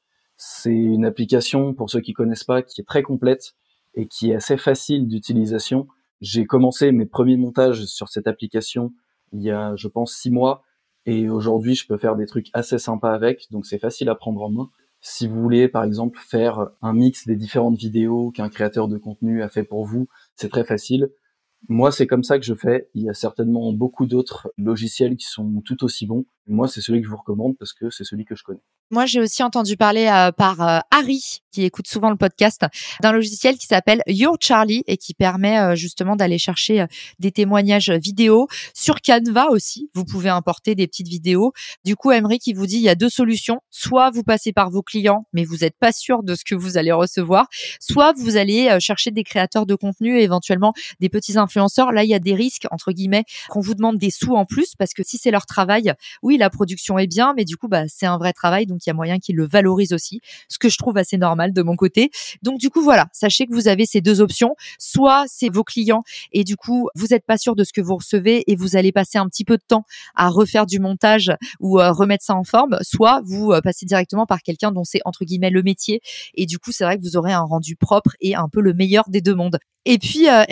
C'est 0.44 0.74
une 0.74 1.04
application, 1.04 1.72
pour 1.72 1.88
ceux 1.88 2.00
qui 2.00 2.14
connaissent 2.14 2.42
pas, 2.42 2.62
qui 2.62 2.80
est 2.80 2.84
très 2.84 3.04
complète 3.04 3.52
et 3.94 4.08
qui 4.08 4.32
est 4.32 4.34
assez 4.34 4.56
facile 4.56 5.06
d'utilisation. 5.06 5.86
J'ai 6.20 6.46
commencé 6.46 6.90
mes 6.90 7.06
premiers 7.06 7.36
montages 7.36 7.84
sur 7.84 8.08
cette 8.08 8.26
application 8.26 8.92
il 9.32 9.40
y 9.42 9.52
a, 9.52 9.76
je 9.76 9.86
pense, 9.86 10.16
six 10.16 10.32
mois. 10.32 10.64
Et 11.06 11.28
aujourd'hui, 11.28 11.76
je 11.76 11.86
peux 11.86 11.96
faire 11.96 12.16
des 12.16 12.26
trucs 12.26 12.48
assez 12.54 12.78
sympas 12.78 13.14
avec. 13.14 13.46
Donc, 13.52 13.66
c'est 13.66 13.78
facile 13.78 14.08
à 14.08 14.16
prendre 14.16 14.42
en 14.42 14.50
main. 14.50 14.70
Si 15.00 15.28
vous 15.28 15.40
voulez, 15.40 15.68
par 15.68 15.84
exemple, 15.84 16.18
faire 16.20 16.70
un 16.82 16.92
mix 16.92 17.24
des 17.24 17.36
différentes 17.36 17.78
vidéos 17.78 18.32
qu'un 18.32 18.48
créateur 18.48 18.88
de 18.88 18.98
contenu 18.98 19.44
a 19.44 19.48
fait 19.48 19.64
pour 19.64 19.86
vous, 19.86 20.08
c'est 20.34 20.48
très 20.48 20.64
facile. 20.64 21.08
Moi, 21.68 21.92
c'est 21.92 22.08
comme 22.08 22.24
ça 22.24 22.40
que 22.40 22.44
je 22.44 22.54
fais. 22.54 22.88
Il 22.94 23.04
y 23.04 23.08
a 23.08 23.14
certainement 23.14 23.72
beaucoup 23.72 24.06
d'autres 24.06 24.52
logiciels 24.58 25.16
qui 25.16 25.26
sont 25.26 25.62
tout 25.64 25.84
aussi 25.84 26.04
bons. 26.04 26.26
Moi, 26.48 26.66
c'est 26.66 26.80
celui 26.80 27.00
que 27.00 27.06
je 27.06 27.10
vous 27.12 27.18
recommande 27.18 27.56
parce 27.58 27.72
que 27.72 27.90
c'est 27.90 28.02
celui 28.02 28.24
que 28.24 28.34
je 28.34 28.42
connais. 28.42 28.62
Moi, 28.90 29.06
j'ai 29.06 29.20
aussi 29.20 29.42
entendu 29.42 29.78
parler 29.78 30.06
euh, 30.06 30.32
par 30.32 30.60
euh, 30.60 30.78
Harry, 30.90 31.40
qui 31.50 31.64
écoute 31.64 31.86
souvent 31.86 32.10
le 32.10 32.16
podcast, 32.16 32.62
d'un 33.00 33.12
logiciel 33.12 33.56
qui 33.56 33.66
s'appelle 33.66 34.02
Your 34.06 34.36
Charlie 34.38 34.84
et 34.86 34.98
qui 34.98 35.14
permet 35.14 35.58
euh, 35.58 35.74
justement 35.74 36.14
d'aller 36.14 36.36
chercher 36.36 36.84
des 37.18 37.32
témoignages 37.32 37.90
vidéo. 37.90 38.48
Sur 38.74 39.00
Canva 39.00 39.48
aussi, 39.48 39.88
vous 39.94 40.04
pouvez 40.04 40.28
importer 40.28 40.74
des 40.74 40.86
petites 40.86 41.08
vidéos. 41.08 41.52
Du 41.86 41.96
coup, 41.96 42.10
Emery 42.10 42.38
qui 42.38 42.52
vous 42.52 42.66
dit, 42.66 42.76
il 42.76 42.82
y 42.82 42.90
a 42.90 42.94
deux 42.94 43.08
solutions. 43.08 43.60
Soit 43.70 44.10
vous 44.10 44.24
passez 44.24 44.52
par 44.52 44.70
vos 44.70 44.82
clients, 44.82 45.26
mais 45.32 45.44
vous 45.44 45.58
n'êtes 45.58 45.78
pas 45.78 45.92
sûr 45.92 46.22
de 46.22 46.34
ce 46.34 46.44
que 46.44 46.54
vous 46.54 46.76
allez 46.76 46.92
recevoir. 46.92 47.46
Soit 47.80 48.12
vous 48.18 48.36
allez 48.36 48.78
chercher 48.78 49.10
des 49.10 49.24
créateurs 49.24 49.64
de 49.64 49.74
contenu 49.74 50.18
et 50.18 50.22
éventuellement 50.22 50.74
des 51.00 51.08
petits 51.08 51.38
influenceurs. 51.38 51.92
Là, 51.92 52.04
il 52.04 52.10
y 52.10 52.14
a 52.14 52.18
des 52.18 52.34
risques, 52.34 52.66
entre 52.70 52.92
guillemets, 52.92 53.24
qu'on 53.48 53.60
vous 53.60 53.74
demande 53.74 53.96
des 53.96 54.10
sous 54.10 54.34
en 54.34 54.44
plus 54.44 54.74
parce 54.76 54.92
que 54.92 55.02
si 55.02 55.16
c'est 55.16 55.30
leur 55.30 55.46
travail, 55.46 55.94
oui, 56.22 56.36
la 56.36 56.50
production 56.50 56.98
est 56.98 57.06
bien, 57.06 57.32
mais 57.34 57.46
du 57.46 57.56
coup, 57.56 57.68
bah, 57.68 57.84
c'est 57.88 58.06
un 58.06 58.18
vrai 58.18 58.34
travail. 58.34 58.66
Donc, 58.72 58.86
il 58.86 58.88
y 58.88 58.90
a 58.90 58.94
moyen 58.94 59.18
qu'ils 59.18 59.36
le 59.36 59.46
valorisent 59.46 59.92
aussi, 59.92 60.20
ce 60.48 60.58
que 60.58 60.68
je 60.68 60.78
trouve 60.78 60.96
assez 60.96 61.18
normal 61.18 61.52
de 61.52 61.62
mon 61.62 61.76
côté. 61.76 62.10
Donc 62.42 62.58
du 62.58 62.70
coup 62.70 62.82
voilà, 62.82 63.06
sachez 63.12 63.46
que 63.46 63.52
vous 63.54 63.68
avez 63.68 63.86
ces 63.86 64.00
deux 64.00 64.20
options. 64.20 64.54
Soit 64.78 65.24
c'est 65.28 65.48
vos 65.48 65.64
clients 65.64 66.02
et 66.32 66.44
du 66.44 66.56
coup 66.56 66.88
vous 66.94 67.08
n'êtes 67.10 67.26
pas 67.26 67.38
sûr 67.38 67.54
de 67.54 67.64
ce 67.64 67.72
que 67.72 67.80
vous 67.80 67.96
recevez 67.96 68.44
et 68.50 68.56
vous 68.56 68.76
allez 68.76 68.92
passer 68.92 69.18
un 69.18 69.26
petit 69.28 69.44
peu 69.44 69.56
de 69.56 69.62
temps 69.66 69.84
à 70.14 70.28
refaire 70.28 70.66
du 70.66 70.80
montage 70.80 71.32
ou 71.60 71.80
euh, 71.80 71.92
remettre 71.92 72.24
ça 72.24 72.34
en 72.34 72.44
forme. 72.44 72.78
Soit 72.82 73.20
vous 73.24 73.52
euh, 73.52 73.60
passez 73.60 73.86
directement 73.86 74.26
par 74.26 74.42
quelqu'un 74.42 74.72
dont 74.72 74.84
c'est 74.84 75.00
entre 75.04 75.24
guillemets 75.24 75.50
le 75.50 75.62
métier 75.62 76.00
et 76.34 76.46
du 76.46 76.58
coup 76.58 76.72
c'est 76.72 76.84
vrai 76.84 76.98
que 76.98 77.02
vous 77.02 77.16
aurez 77.16 77.32
un 77.32 77.42
rendu 77.42 77.76
propre 77.76 78.12
et 78.20 78.34
un 78.34 78.48
peu 78.48 78.60
le 78.60 78.74
meilleur 78.74 79.04
des 79.08 79.20
deux 79.20 79.34
mondes. 79.34 79.58
Et 79.84 79.98
puis, 79.98 80.28
euh, 80.28 80.44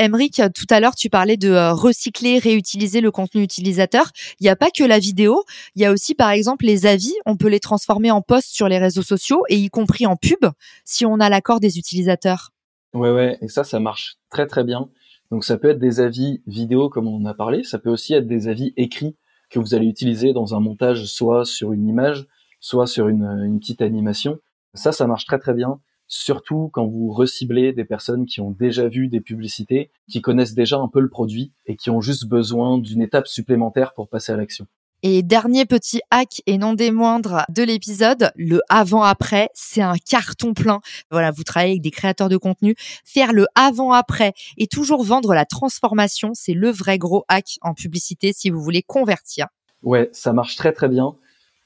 tout 0.54 0.66
à 0.70 0.80
l'heure, 0.80 0.94
tu 0.94 1.08
parlais 1.08 1.36
de 1.36 1.50
euh, 1.50 1.72
recycler, 1.72 2.38
réutiliser 2.38 3.00
le 3.00 3.10
contenu 3.10 3.42
utilisateur. 3.42 4.10
Il 4.40 4.44
n'y 4.44 4.48
a 4.48 4.56
pas 4.56 4.70
que 4.70 4.82
la 4.82 4.98
vidéo. 4.98 5.44
Il 5.76 5.82
y 5.82 5.84
a 5.84 5.92
aussi, 5.92 6.14
par 6.14 6.30
exemple, 6.30 6.64
les 6.64 6.86
avis. 6.86 7.14
On 7.26 7.36
peut 7.36 7.48
les 7.48 7.60
transformer 7.60 8.10
en 8.10 8.22
posts 8.22 8.52
sur 8.52 8.68
les 8.68 8.78
réseaux 8.78 9.02
sociaux 9.02 9.42
et 9.48 9.56
y 9.56 9.68
compris 9.68 10.06
en 10.06 10.16
pub 10.16 10.44
si 10.84 11.06
on 11.06 11.20
a 11.20 11.28
l'accord 11.28 11.60
des 11.60 11.78
utilisateurs. 11.78 12.50
Ouais, 12.92 13.12
ouais. 13.12 13.38
Et 13.40 13.48
ça, 13.48 13.62
ça 13.62 13.78
marche 13.78 14.16
très, 14.30 14.46
très 14.46 14.64
bien. 14.64 14.88
Donc, 15.30 15.44
ça 15.44 15.56
peut 15.56 15.70
être 15.70 15.78
des 15.78 16.00
avis 16.00 16.42
vidéo, 16.48 16.88
comme 16.88 17.06
on 17.06 17.16
en 17.16 17.26
a 17.26 17.34
parlé. 17.34 17.62
Ça 17.62 17.78
peut 17.78 17.90
aussi 17.90 18.14
être 18.14 18.26
des 18.26 18.48
avis 18.48 18.72
écrits 18.76 19.16
que 19.48 19.60
vous 19.60 19.74
allez 19.74 19.86
utiliser 19.86 20.32
dans 20.32 20.56
un 20.56 20.60
montage, 20.60 21.04
soit 21.04 21.44
sur 21.44 21.72
une 21.72 21.86
image, 21.86 22.26
soit 22.58 22.88
sur 22.88 23.08
une, 23.08 23.24
une 23.44 23.60
petite 23.60 23.80
animation. 23.80 24.38
Ça, 24.74 24.90
ça 24.90 25.06
marche 25.06 25.24
très, 25.24 25.38
très 25.38 25.54
bien 25.54 25.80
surtout 26.10 26.70
quand 26.72 26.86
vous 26.86 27.12
reciblez 27.12 27.72
des 27.72 27.84
personnes 27.84 28.26
qui 28.26 28.40
ont 28.40 28.50
déjà 28.50 28.88
vu 28.88 29.08
des 29.08 29.20
publicités, 29.20 29.92
qui 30.10 30.20
connaissent 30.20 30.54
déjà 30.54 30.76
un 30.76 30.88
peu 30.88 31.00
le 31.00 31.08
produit 31.08 31.52
et 31.66 31.76
qui 31.76 31.88
ont 31.88 32.00
juste 32.00 32.26
besoin 32.26 32.78
d'une 32.78 33.00
étape 33.00 33.28
supplémentaire 33.28 33.94
pour 33.94 34.08
passer 34.08 34.32
à 34.32 34.36
l'action. 34.36 34.66
Et 35.02 35.22
dernier 35.22 35.64
petit 35.64 36.00
hack 36.10 36.42
et 36.46 36.58
non 36.58 36.74
des 36.74 36.90
moindres 36.90 37.44
de 37.48 37.62
l'épisode, 37.62 38.32
le 38.36 38.60
avant-après, 38.68 39.48
c'est 39.54 39.80
un 39.80 39.94
carton 39.96 40.52
plein. 40.52 40.80
Voilà, 41.10 41.30
vous 41.30 41.44
travaillez 41.44 41.72
avec 41.72 41.82
des 41.82 41.90
créateurs 41.90 42.28
de 42.28 42.36
contenu, 42.36 42.74
faire 43.04 43.32
le 43.32 43.46
avant-après 43.54 44.34
et 44.58 44.66
toujours 44.66 45.04
vendre 45.04 45.32
la 45.32 45.46
transformation, 45.46 46.32
c'est 46.34 46.52
le 46.52 46.70
vrai 46.70 46.98
gros 46.98 47.24
hack 47.28 47.56
en 47.62 47.72
publicité 47.72 48.32
si 48.34 48.50
vous 48.50 48.60
voulez 48.60 48.82
convertir. 48.82 49.46
Ouais, 49.82 50.10
ça 50.12 50.34
marche 50.34 50.56
très 50.56 50.72
très 50.72 50.88
bien. 50.88 51.14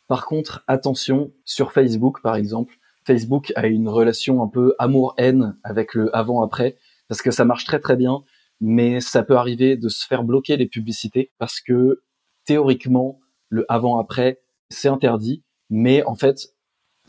Par 0.07 0.27
contre, 0.27 0.63
attention, 0.69 1.33
sur 1.45 1.73
Facebook 1.73 2.21
par 2.23 2.37
exemple, 2.37 2.79
Facebook 3.07 3.53
a 3.57 3.67
une 3.67 3.89
relation 3.89 4.43
un 4.43 4.49
peu 4.49 4.75
amour-haine 4.79 5.57
avec 5.63 5.95
le 5.95 6.15
avant-après, 6.17 6.77
parce 7.09 7.23
que 7.23 7.31
ça 7.31 7.45
marche 7.45 7.65
très 7.65 7.81
très 7.81 7.97
bien, 7.97 8.23
mais 8.61 9.01
ça 9.01 9.23
peut 9.23 9.37
arriver 9.37 9.77
de 9.77 9.89
se 9.89 10.07
faire 10.07 10.25
bloquer 10.25 10.57
les 10.57 10.67
publicités, 10.67 11.33
parce 11.39 11.61
que 11.61 12.03
théoriquement, 12.47 13.21
le 13.49 13.65
avant-après, 13.69 14.41
c'est 14.71 14.89
interdit, 14.89 15.45
mais 15.71 16.03
en 16.05 16.15
fait, 16.15 16.55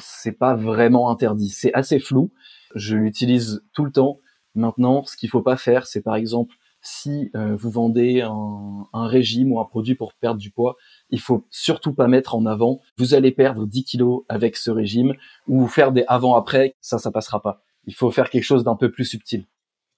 c'est 0.02 0.34
pas 0.34 0.56
vraiment 0.56 1.10
interdit. 1.10 1.50
C'est 1.50 1.74
assez 1.74 2.00
flou. 2.00 2.32
Je 2.76 2.96
l'utilise 2.96 3.64
tout 3.74 3.86
le 3.86 3.92
temps. 3.92 4.20
Maintenant, 4.54 5.04
ce 5.06 5.16
qu'il 5.16 5.30
faut 5.30 5.42
pas 5.42 5.58
faire, 5.58 5.88
c'est 5.88 6.02
par 6.02 6.16
exemple 6.16 6.56
si 6.86 7.32
euh, 7.36 7.56
vous 7.56 7.70
vendez 7.70 8.22
un, 8.22 9.08
régime 9.08 9.52
ou 9.52 9.60
un 9.60 9.66
produit 9.66 9.96
pour 9.96 10.14
perdre 10.14 10.40
du 10.40 10.52
poids, 10.52 10.76
il 11.10 11.20
faut 11.20 11.46
surtout 11.50 11.94
pas 11.94 12.08
mettre 12.08 12.36
en 12.36 12.46
avant 12.46 12.80
vous 12.98 13.14
allez 13.14 13.32
perdre 13.32 13.66
10 13.66 13.84
kilos 13.84 14.24
avec 14.30 14.56
ce 14.56 14.72
régime 14.72 15.14
ou 15.48 15.68
faire 15.68 15.92
des 15.92 16.04
avant-après, 16.08 16.76
ça, 16.82 16.98
ça 16.98 17.12
passera 17.12 17.42
pas. 17.42 17.62
Il 17.86 17.94
faut 17.94 18.12
faire 18.12 18.30
quelque 18.30 18.44
chose 18.44 18.64
d'un 18.64 18.76
peu 18.76 18.92
plus 18.92 19.06
subtil. 19.06 19.46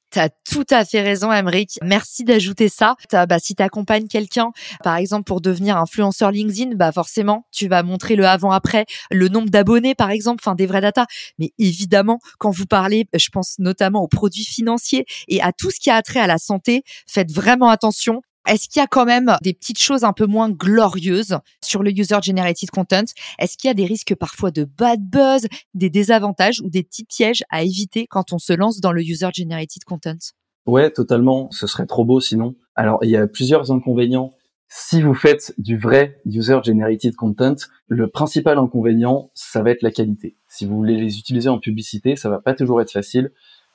T'as 0.09 0.29
tout 0.49 0.65
à 0.69 0.85
fait 0.85 1.01
raison, 1.01 1.31
Emric. 1.33 1.79
Merci 1.83 2.23
d'ajouter 2.23 2.69
ça. 2.69 2.95
Bah, 3.11 3.39
si 3.39 3.55
tu 3.55 3.61
accompagnes 3.63 4.07
quelqu'un, 4.07 4.51
par 4.81 4.95
exemple, 4.95 5.25
pour 5.25 5.41
devenir 5.41 5.77
influenceur 5.77 6.31
LinkedIn, 6.31 6.75
bah, 6.75 6.93
forcément, 6.93 7.45
tu 7.51 7.67
vas 7.67 7.83
montrer 7.83 8.15
le 8.15 8.25
avant-après, 8.25 8.85
le 9.11 9.27
nombre 9.27 9.49
d'abonnés, 9.49 9.95
par 9.95 10.09
exemple, 10.09 10.41
enfin, 10.41 10.55
des 10.55 10.65
vraies 10.65 10.81
datas. 10.81 11.07
Mais 11.39 11.51
évidemment, 11.59 12.19
quand 12.39 12.51
vous 12.51 12.65
parlez, 12.65 13.07
je 13.13 13.27
pense 13.29 13.55
notamment 13.59 14.01
aux 14.01 14.07
produits 14.07 14.45
financiers 14.45 15.05
et 15.27 15.41
à 15.41 15.51
tout 15.51 15.71
ce 15.71 15.79
qui 15.79 15.89
a 15.89 16.01
trait 16.01 16.21
à 16.21 16.27
la 16.27 16.37
santé, 16.37 16.83
faites 17.05 17.31
vraiment 17.31 17.69
attention. 17.69 18.21
Est-ce 18.47 18.69
qu'il 18.69 18.79
y 18.79 18.83
a 18.83 18.87
quand 18.87 19.05
même 19.05 19.35
des 19.41 19.53
petites 19.53 19.79
choses 19.79 20.03
un 20.03 20.13
peu 20.13 20.25
moins 20.25 20.49
glorieuses 20.49 21.37
sur 21.63 21.83
le 21.83 21.91
user 21.91 22.17
generated 22.21 22.71
content? 22.71 23.03
Est-ce 23.39 23.57
qu'il 23.57 23.67
y 23.67 23.71
a 23.71 23.73
des 23.73 23.85
risques 23.85 24.15
parfois 24.15 24.51
de 24.51 24.63
bad 24.63 25.01
buzz, 25.01 25.47
des 25.73 25.89
désavantages 25.89 26.61
ou 26.61 26.69
des 26.69 26.83
petits 26.83 27.05
pièges 27.05 27.43
à 27.49 27.63
éviter 27.63 28.07
quand 28.07 28.33
on 28.33 28.39
se 28.39 28.53
lance 28.53 28.79
dans 28.79 28.91
le 28.91 29.01
user 29.01 29.29
generated 29.33 29.83
content? 29.85 30.17
Ouais, 30.65 30.91
totalement. 30.91 31.49
Ce 31.51 31.67
serait 31.67 31.85
trop 31.85 32.05
beau 32.05 32.19
sinon. 32.19 32.55
Alors, 32.75 32.99
il 33.03 33.09
y 33.09 33.17
a 33.17 33.27
plusieurs 33.27 33.71
inconvénients. 33.71 34.31
Si 34.69 35.01
vous 35.01 35.13
faites 35.13 35.53
du 35.57 35.77
vrai 35.77 36.19
user 36.25 36.59
generated 36.63 37.15
content, 37.15 37.55
le 37.87 38.07
principal 38.07 38.57
inconvénient, 38.57 39.31
ça 39.33 39.61
va 39.61 39.71
être 39.71 39.81
la 39.81 39.91
qualité. 39.91 40.35
Si 40.49 40.65
vous 40.65 40.75
voulez 40.75 40.97
les 40.97 41.17
utiliser 41.17 41.47
en 41.47 41.57
publicité, 41.57 42.17
ça 42.17 42.29
va 42.29 42.39
pas 42.39 42.53
toujours 42.53 42.81
être 42.81 42.91
facile 42.91 43.31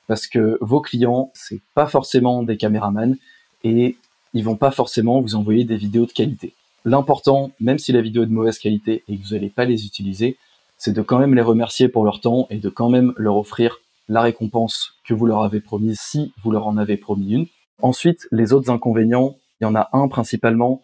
parce 0.07 0.27
que 0.27 0.57
vos 0.61 0.81
clients, 0.81 1.31
c'est 1.33 1.61
pas 1.73 1.87
forcément 1.87 2.43
des 2.43 2.57
caméramans 2.57 3.15
et 3.63 3.95
ils 4.33 4.43
vont 4.43 4.55
pas 4.55 4.71
forcément 4.71 5.21
vous 5.21 5.35
envoyer 5.35 5.63
des 5.63 5.77
vidéos 5.77 6.05
de 6.05 6.11
qualité. 6.11 6.53
L'important, 6.85 7.51
même 7.59 7.79
si 7.79 7.91
la 7.91 8.01
vidéo 8.01 8.23
est 8.23 8.27
de 8.27 8.31
mauvaise 8.31 8.59
qualité 8.59 9.03
et 9.07 9.17
que 9.17 9.23
vous 9.23 9.33
n'allez 9.33 9.49
pas 9.49 9.65
les 9.65 9.85
utiliser, 9.85 10.37
c'est 10.77 10.93
de 10.93 11.01
quand 11.01 11.19
même 11.19 11.33
les 11.33 11.41
remercier 11.41 11.87
pour 11.87 12.03
leur 12.03 12.19
temps 12.19 12.47
et 12.49 12.57
de 12.57 12.69
quand 12.69 12.89
même 12.89 13.13
leur 13.15 13.37
offrir 13.37 13.79
la 14.09 14.21
récompense 14.21 14.95
que 15.05 15.13
vous 15.13 15.25
leur 15.25 15.43
avez 15.43 15.61
promise 15.61 15.99
si 15.99 16.33
vous 16.43 16.51
leur 16.51 16.67
en 16.67 16.77
avez 16.77 16.97
promis 16.97 17.33
une. 17.33 17.45
Ensuite, 17.81 18.27
les 18.31 18.51
autres 18.53 18.69
inconvénients, 18.69 19.37
il 19.61 19.63
y 19.63 19.67
en 19.67 19.75
a 19.75 19.89
un 19.93 20.07
principalement, 20.07 20.81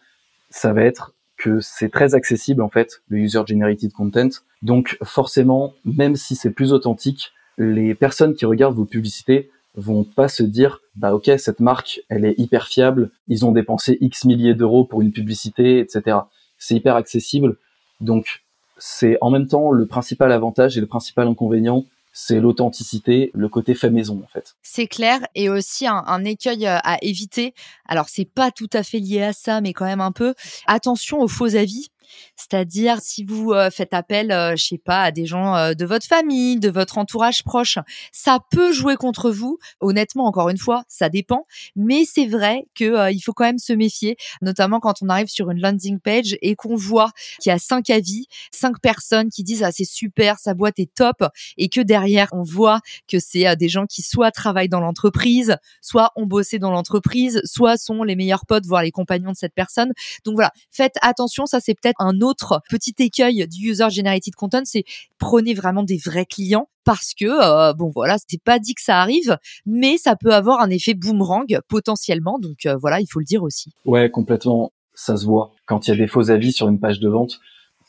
ça 0.50 0.72
va 0.72 0.84
être 0.84 1.14
que 1.38 1.60
c'est 1.60 1.90
très 1.90 2.16
accessible 2.16 2.62
en 2.62 2.70
fait, 2.70 3.02
le 3.10 3.18
user 3.18 3.42
generated 3.46 3.92
content. 3.92 4.30
Donc 4.62 4.98
forcément, 5.04 5.74
même 5.86 6.16
si 6.16 6.36
c'est 6.36 6.52
plus 6.52 6.72
authentique, 6.72 7.32
les 7.58 7.94
personnes 7.94 8.36
qui 8.36 8.46
regardent 8.46 8.76
vos 8.76 8.86
publicités 8.86 9.50
vont 9.76 10.04
pas 10.04 10.28
se 10.28 10.44
dire 10.44 10.82
bah 10.96 11.14
ok 11.14 11.32
cette 11.38 11.60
marque 11.60 12.02
elle 12.10 12.26
est 12.26 12.38
hyper 12.38 12.68
fiable 12.68 13.12
ils 13.28 13.46
ont 13.46 13.52
dépensé 13.52 13.98
x 14.02 14.26
milliers 14.26 14.56
d'euros 14.56 14.84
pour 14.84 15.02
une 15.02 15.12
publicité 15.12 15.80
etc 15.80 16.18
c'est 16.58 16.76
hyper 16.76 16.96
accessible 16.96 17.58
donc 18.02 18.44
c'est 18.78 19.18
en 19.22 19.30
même 19.30 19.48
temps 19.48 19.72
le 19.72 19.86
principal 19.86 20.32
avantage 20.32 20.78
et 20.78 20.82
le 20.82 20.88
principal 20.88 21.28
inconvénient 21.28 21.86
c'est 22.12 22.40
l'authenticité, 22.40 23.32
le 23.34 23.48
côté 23.50 23.76
fait 23.76 23.90
maison 23.90 24.22
en 24.24 24.28
fait. 24.28 24.56
C'est 24.62 24.88
clair 24.88 25.20
et 25.36 25.50
aussi 25.50 25.88
un, 25.88 26.04
un, 26.06 26.26
écueil 26.26 26.68
euh, 26.68 26.78
à 26.84 26.98
éviter. 27.02 27.54
Alors 27.88 28.10
c'est 28.10 28.26
pas 28.26 28.52
tout 28.52 28.70
à 28.74 28.84
fait 28.84 29.00
lié 29.00 29.22
à 29.22 29.34
ça, 29.34 29.62
mais 29.62 29.74
quand 29.74 29.86
même 29.86 30.02
un 30.02 30.12
peu. 30.12 30.34
Attention 30.66 31.22
aux 31.22 31.28
faux 31.28 31.56
avis. 31.56 31.92
C'est-à-dire 32.36 33.00
si 33.02 33.24
vous 33.24 33.52
euh, 33.52 33.70
faites 33.70 33.94
appel, 33.94 34.32
euh, 34.32 34.56
je 34.56 34.66
sais 34.66 34.78
pas, 34.78 35.04
à 35.04 35.12
des 35.12 35.26
gens 35.26 35.56
euh, 35.56 35.74
de 35.74 35.86
votre 35.86 36.06
famille, 36.06 36.60
de 36.60 36.70
votre 36.70 36.98
entourage 36.98 37.44
proche, 37.44 37.78
ça 38.12 38.40
peut 38.52 38.72
jouer 38.72 38.96
contre 38.96 39.30
vous. 39.32 39.58
Honnêtement, 39.80 40.26
encore 40.26 40.50
une 40.50 40.58
fois, 40.58 40.84
ça 40.88 41.10
dépend, 41.10 41.46
mais 41.76 42.06
c'est 42.06 42.28
vrai 42.28 42.66
que 42.76 43.12
il 43.12 43.20
faut 43.20 43.34
quand 43.34 43.46
même 43.46 43.58
se 43.58 43.74
méfier, 43.74 44.18
notamment 44.42 44.80
quand 44.80 45.02
on 45.02 45.10
arrive 45.10 45.28
sur 45.28 45.50
une 45.52 45.62
landing 45.62 46.00
page 46.00 46.38
et 46.42 46.56
qu'on 46.56 46.76
voit 46.76 47.12
qu'il 47.42 47.50
y 47.50 47.54
a 47.54 47.60
cinq 47.60 47.90
avis, 47.90 48.28
cinq 48.52 48.80
personnes 48.82 49.30
qui 49.30 49.44
disent 49.44 49.64
ah 49.64 49.72
c'est 49.72 49.86
super, 49.86 50.40
sa 50.40 50.54
boîte 50.54 50.80
est 50.80 50.94
top, 50.94 51.24
et 51.58 51.70
que 51.70 51.82
derrière 51.82 52.30
on 52.32 52.44
voit 52.44 52.80
que 53.08 53.20
c'est 53.20 53.56
des 53.56 53.70
gens 53.70 53.86
qui 53.86 54.02
soit 54.02 54.32
travaillent 54.32 54.70
dans 54.70 54.80
l'entreprise, 54.80 55.58
soit 55.82 56.12
ont 56.16 56.26
bossé 56.26 56.60
dans 56.60 56.72
l'entreprise, 56.72 57.42
soit 57.44 57.78
sont 57.78 58.04
les 58.04 58.16
meilleurs 58.16 58.46
potes, 58.46 58.66
voire 58.66 58.84
les 58.84 58.92
compagnons 58.92 59.32
de 59.32 59.38
cette 59.38 59.54
personne. 59.54 59.92
Donc 60.26 60.36
voilà, 60.36 60.52
faites 60.72 60.96
attention, 61.02 61.46
ça 61.46 61.60
c'est 61.60 61.74
peut-être 61.74 61.89
un 62.00 62.22
autre 62.22 62.62
petit 62.70 62.94
écueil 63.00 63.48
du 63.48 63.72
user 63.72 63.90
generated 63.90 64.36
content, 64.36 64.62
c'est 64.66 64.84
prenez 65.18 65.54
vraiment 65.54 65.84
des 65.84 65.98
vrais 65.98 66.26
clients 66.26 66.70
parce 66.84 67.14
que 67.14 67.26
euh, 67.26 67.74
bon 67.74 67.92
voilà, 67.94 68.18
c'est 68.28 68.42
pas 68.42 68.60
dit 68.60 68.74
que 68.74 68.82
ça 68.82 69.00
arrive, 69.00 69.38
mais 69.66 69.98
ça 69.98 70.16
peut 70.16 70.34
avoir 70.34 70.62
un 70.62 70.70
effet 70.70 70.94
boomerang 70.94 71.60
potentiellement. 71.68 72.40
Donc 72.40 72.66
euh, 72.66 72.78
voilà, 72.78 73.00
il 73.00 73.08
faut 73.08 73.20
le 73.20 73.26
dire 73.26 73.44
aussi. 73.44 73.72
Ouais, 73.86 74.10
complètement. 74.10 74.72
Ça 74.94 75.16
se 75.16 75.26
voit 75.26 75.52
quand 75.66 75.88
il 75.88 75.92
y 75.92 75.94
a 75.94 75.98
des 75.98 76.08
faux 76.08 76.30
avis 76.30 76.52
sur 76.52 76.68
une 76.68 76.80
page 76.80 77.00
de 77.00 77.08
vente. 77.08 77.40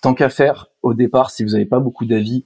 Tant 0.00 0.14
qu'à 0.14 0.28
faire, 0.28 0.68
au 0.82 0.94
départ, 0.94 1.30
si 1.30 1.44
vous 1.44 1.50
n'avez 1.50 1.66
pas 1.66 1.80
beaucoup 1.80 2.06
d'avis, 2.06 2.44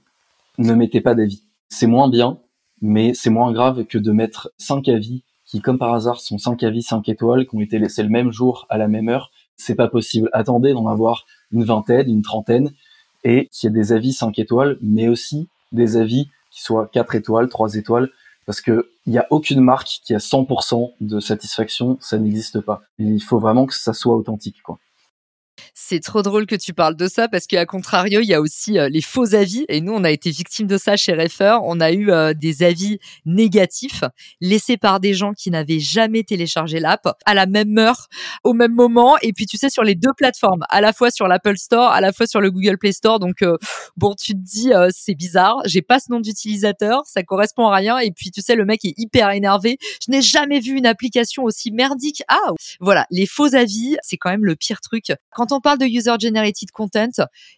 ne 0.57 0.73
mettez 0.73 1.01
pas 1.01 1.15
d'avis. 1.15 1.43
C'est 1.69 1.87
moins 1.87 2.09
bien, 2.09 2.39
mais 2.81 3.13
c'est 3.13 3.29
moins 3.29 3.51
grave 3.51 3.85
que 3.85 3.97
de 3.97 4.11
mettre 4.11 4.51
cinq 4.57 4.87
avis 4.89 5.23
qui, 5.45 5.61
comme 5.61 5.77
par 5.77 5.93
hasard, 5.93 6.19
sont 6.19 6.37
cinq 6.37 6.63
avis 6.63 6.81
5 6.81 7.07
étoiles 7.07 7.47
qui 7.47 7.55
ont 7.55 7.61
été 7.61 7.79
laissés 7.79 8.03
le 8.03 8.09
même 8.09 8.31
jour 8.31 8.65
à 8.69 8.77
la 8.77 8.87
même 8.87 9.09
heure. 9.09 9.31
C'est 9.55 9.75
pas 9.75 9.87
possible. 9.87 10.29
Attendez 10.33 10.73
d'en 10.73 10.87
avoir 10.87 11.25
une 11.51 11.63
vingtaine, 11.63 12.09
une 12.09 12.21
trentaine, 12.21 12.71
et 13.23 13.49
qu'il 13.51 13.67
y 13.67 13.73
ait 13.73 13.75
des 13.75 13.91
avis 13.93 14.13
5 14.13 14.37
étoiles, 14.39 14.77
mais 14.81 15.07
aussi 15.07 15.47
des 15.71 15.97
avis 15.97 16.29
qui 16.51 16.61
soient 16.61 16.87
4 16.91 17.15
étoiles, 17.15 17.49
3 17.49 17.75
étoiles, 17.75 18.09
parce 18.45 18.61
que 18.61 18.89
il 19.07 19.11
n'y 19.11 19.17
a 19.17 19.27
aucune 19.29 19.61
marque 19.61 20.01
qui 20.03 20.13
a 20.15 20.19
100% 20.19 20.93
de 21.01 21.19
satisfaction, 21.19 21.97
ça 22.01 22.17
n'existe 22.17 22.59
pas. 22.61 22.81
il 22.97 23.21
faut 23.21 23.39
vraiment 23.39 23.65
que 23.65 23.75
ça 23.75 23.93
soit 23.93 24.15
authentique, 24.15 24.61
quoi. 24.63 24.79
C'est 25.73 25.99
trop 25.99 26.21
drôle 26.21 26.45
que 26.45 26.55
tu 26.55 26.73
parles 26.73 26.95
de 26.95 27.07
ça 27.07 27.27
parce 27.27 27.47
qu'à 27.47 27.65
contrario, 27.65 28.21
il 28.21 28.27
y 28.27 28.33
a 28.33 28.41
aussi 28.41 28.77
euh, 28.77 28.89
les 28.89 29.01
faux 29.01 29.35
avis. 29.35 29.65
Et 29.69 29.81
nous, 29.81 29.93
on 29.93 30.03
a 30.03 30.11
été 30.11 30.31
victime 30.31 30.67
de 30.67 30.77
ça 30.77 30.97
chez 30.97 31.13
Refer. 31.13 31.57
On 31.63 31.79
a 31.79 31.91
eu 31.91 32.11
euh, 32.11 32.33
des 32.33 32.63
avis 32.63 32.99
négatifs 33.25 34.03
laissés 34.41 34.77
par 34.77 34.99
des 34.99 35.13
gens 35.13 35.33
qui 35.33 35.51
n'avaient 35.51 35.79
jamais 35.79 36.23
téléchargé 36.23 36.79
l'app 36.79 37.07
à 37.25 37.33
la 37.33 37.45
même 37.45 37.77
heure, 37.77 38.07
au 38.43 38.53
même 38.53 38.73
moment. 38.73 39.17
Et 39.21 39.33
puis, 39.33 39.45
tu 39.45 39.57
sais, 39.57 39.69
sur 39.69 39.83
les 39.83 39.95
deux 39.95 40.13
plateformes, 40.15 40.63
à 40.69 40.81
la 40.81 40.93
fois 40.93 41.11
sur 41.11 41.27
l'Apple 41.27 41.57
Store, 41.57 41.91
à 41.91 42.01
la 42.01 42.11
fois 42.11 42.27
sur 42.27 42.41
le 42.41 42.51
Google 42.51 42.77
Play 42.77 42.91
Store. 42.91 43.19
Donc, 43.19 43.41
euh, 43.41 43.57
bon, 43.97 44.15
tu 44.15 44.33
te 44.33 44.39
dis, 44.39 44.71
c'est 44.91 45.15
bizarre. 45.15 45.61
J'ai 45.65 45.81
pas 45.81 45.99
ce 45.99 46.11
nom 46.11 46.19
d'utilisateur. 46.19 47.01
Ça 47.05 47.23
correspond 47.23 47.67
à 47.67 47.75
rien. 47.75 47.97
Et 47.99 48.11
puis, 48.11 48.31
tu 48.31 48.41
sais, 48.41 48.55
le 48.55 48.65
mec 48.65 48.85
est 48.85 48.93
hyper 48.97 49.29
énervé. 49.31 49.77
Je 50.05 50.11
n'ai 50.11 50.21
jamais 50.21 50.59
vu 50.59 50.77
une 50.77 50.85
application 50.85 51.43
aussi 51.43 51.71
merdique. 51.71 52.23
Ah, 52.27 52.51
voilà. 52.79 53.05
Les 53.11 53.25
faux 53.25 53.55
avis, 53.55 53.97
c'est 54.01 54.17
quand 54.17 54.29
même 54.29 54.45
le 54.45 54.55
pire 54.55 54.81
truc. 54.81 55.11
On 55.51 55.61
parle 55.61 55.77
de 55.77 55.85
user 55.85 56.15
generated 56.19 56.71
content, 56.71 57.09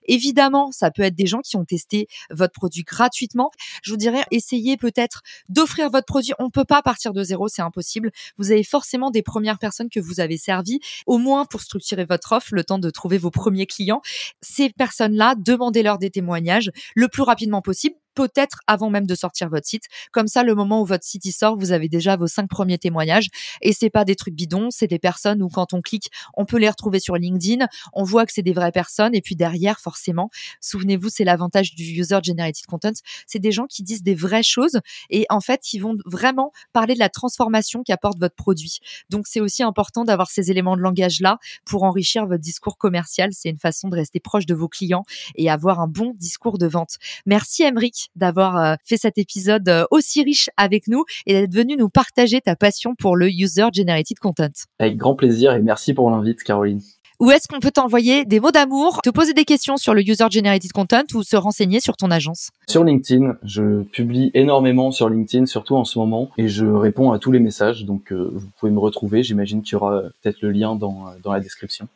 évidemment, 0.06 0.72
ça 0.72 0.92
peut 0.92 1.04
être 1.04 1.16
des 1.16 1.26
gens 1.26 1.42
qui 1.42 1.58
ont 1.58 1.66
testé 1.66 2.08
votre 2.30 2.54
produit 2.54 2.84
gratuitement. 2.84 3.52
Je 3.84 3.92
vous 3.92 3.98
dirais, 3.98 4.24
essayez 4.32 4.78
peut-être 4.78 5.22
d'offrir 5.50 5.90
votre 5.90 6.06
produit. 6.06 6.34
On 6.40 6.50
peut 6.50 6.66
pas 6.66 6.82
partir 6.82 7.14
de 7.14 7.24
zéro, 7.24 7.48
c'est 7.48 7.62
impossible. 7.62 8.12
Vous 8.38 8.52
avez 8.52 8.64
forcément 8.64 9.12
des 9.12 9.22
premières 9.22 9.60
personnes 9.60 9.90
que 9.90 10.00
vous 10.00 10.20
avez 10.20 10.38
servies, 10.38 10.80
au 11.06 11.18
moins 11.18 11.46
pour 11.46 11.62
structurer 11.62 12.06
votre 12.06 12.32
offre, 12.32 12.54
le 12.54 12.64
temps 12.64 12.80
de 12.80 12.90
trouver 12.90 13.18
vos 13.18 13.32
premiers 13.32 13.66
clients. 13.66 14.02
Ces 14.42 14.70
personnes-là, 14.70 15.36
demandez-leur 15.36 15.98
des 15.98 16.10
témoignages 16.10 16.72
le 16.96 17.08
plus 17.08 17.24
rapidement 17.24 17.62
possible 17.62 17.96
peut-être 18.18 18.62
avant 18.66 18.90
même 18.90 19.06
de 19.06 19.14
sortir 19.14 19.48
votre 19.48 19.68
site. 19.68 19.84
Comme 20.12 20.28
ça, 20.28 20.42
le 20.42 20.56
moment 20.56 20.82
où 20.82 20.86
votre 20.86 21.04
site 21.04 21.24
y 21.26 21.32
sort, 21.32 21.56
vous 21.56 21.72
avez 21.72 21.88
déjà 21.88 22.16
vos 22.16 22.26
cinq 22.26 22.50
premiers 22.50 22.80
témoignages. 22.80 23.28
Et 23.62 23.74
c'est 23.74 23.92
pas 23.92 24.06
des 24.06 24.16
trucs 24.16 24.34
bidons, 24.34 24.70
c'est 24.72 24.88
des 24.88 24.98
personnes 24.98 25.44
où 25.44 25.50
quand 25.50 25.72
on 25.74 25.82
clique, 25.82 26.10
on 26.34 26.44
peut 26.44 26.58
les 26.58 26.68
retrouver 26.68 27.00
sur 27.00 27.16
LinkedIn. 27.16 27.68
On 27.94 28.04
voit 28.04 28.26
que 28.26 28.34
c'est 28.34 28.42
des 28.42 28.54
vraies 28.54 28.72
personnes. 28.72 29.14
Et 29.14 29.22
puis 29.22 29.36
derrière, 29.36 29.80
forcément, 29.80 30.32
souvenez-vous, 30.62 31.10
c'est 31.10 31.26
l'avantage 31.26 31.76
du 31.76 31.84
user 31.84 32.18
generated 32.24 32.66
content. 32.66 32.94
C'est 33.28 33.38
des 33.38 33.52
gens 33.52 33.68
qui 33.68 33.84
disent 33.84 34.02
des 34.02 34.16
vraies 34.16 34.42
choses 34.42 34.80
et 35.12 35.28
en 35.30 35.40
fait, 35.40 35.62
qui 35.62 35.78
vont 35.78 35.96
vraiment 36.08 36.52
parler 36.74 36.96
de 36.96 37.00
la 37.00 37.10
transformation 37.10 37.84
qu'apporte 37.84 38.18
votre 38.20 38.36
produit. 38.36 38.80
Donc, 39.12 39.28
c'est 39.28 39.42
aussi 39.42 39.62
important 39.62 40.06
d'avoir 40.06 40.32
ces 40.32 40.50
éléments 40.50 40.76
de 40.76 40.82
langage 40.82 41.20
là 41.22 41.38
pour 41.66 41.84
enrichir 41.84 42.26
votre 42.26 42.42
discours 42.42 42.80
commercial. 42.80 43.30
C'est 43.32 43.50
une 43.50 43.60
façon 43.60 43.90
de 43.90 43.96
rester 43.96 44.20
proche 44.20 44.48
de 44.48 44.56
vos 44.56 44.68
clients 44.68 45.04
et 45.36 45.52
avoir 45.52 45.82
un 45.82 45.88
bon 45.88 46.16
discours 46.16 46.58
de 46.58 46.66
vente. 46.66 46.96
Merci, 47.28 47.62
Emric 47.62 48.07
d'avoir 48.16 48.58
euh, 48.58 48.76
fait 48.84 48.98
cet 48.98 49.18
épisode 49.18 49.68
euh, 49.70 49.86
aussi 49.92 50.24
riche 50.24 50.50
avec 50.58 50.88
nous 50.88 51.04
et 51.26 51.34
d'être 51.34 51.54
venu 51.54 51.76
nous 51.78 51.90
partager 51.90 52.42
ta 52.42 52.56
passion 52.56 52.96
pour 52.96 53.16
le 53.16 53.30
user 53.30 53.68
generated 53.74 54.20
content. 54.20 54.48
Avec 54.80 54.98
grand 54.98 55.16
plaisir 55.16 55.54
et 55.54 55.62
merci 55.62 55.94
pour 55.94 56.10
l'invite, 56.10 56.44
Caroline. 56.44 56.82
Où 57.20 57.32
est-ce 57.32 57.48
qu'on 57.48 57.60
peut 57.60 57.72
t'envoyer 57.72 58.26
des 58.26 58.40
mots 58.40 58.52
d'amour, 58.52 59.02
te 59.02 59.10
poser 59.10 59.34
des 59.34 59.44
questions 59.44 59.76
sur 59.78 59.96
le 59.96 60.08
user 60.08 60.28
generated 60.30 60.72
content 60.72 61.02
ou 61.16 61.24
se 61.24 61.36
renseigner 61.36 61.80
sur 61.80 61.98
ton 61.98 62.12
agence? 62.12 62.52
Sur 62.70 62.84
LinkedIn, 62.84 63.38
je 63.44 63.82
publie 63.82 64.30
énormément 64.36 64.92
sur 64.92 65.10
LinkedIn, 65.10 65.48
surtout 65.48 65.76
en 65.76 65.84
ce 65.84 65.98
moment, 65.98 66.30
et 66.38 66.48
je 66.48 66.68
réponds 66.68 67.12
à 67.12 67.18
tous 67.18 67.32
les 67.32 67.40
messages. 67.40 67.86
Donc, 67.86 68.12
euh, 68.12 68.30
vous 68.32 68.48
pouvez 68.60 68.72
me 68.72 68.78
retrouver. 68.78 69.24
J'imagine 69.24 69.64
qu'il 69.64 69.74
y 69.74 69.76
aura 69.78 70.04
peut-être 70.22 70.42
le 70.42 70.52
lien 70.52 70.76
dans, 70.76 71.08
dans 71.24 71.34
la 71.34 71.40
description. 71.40 71.88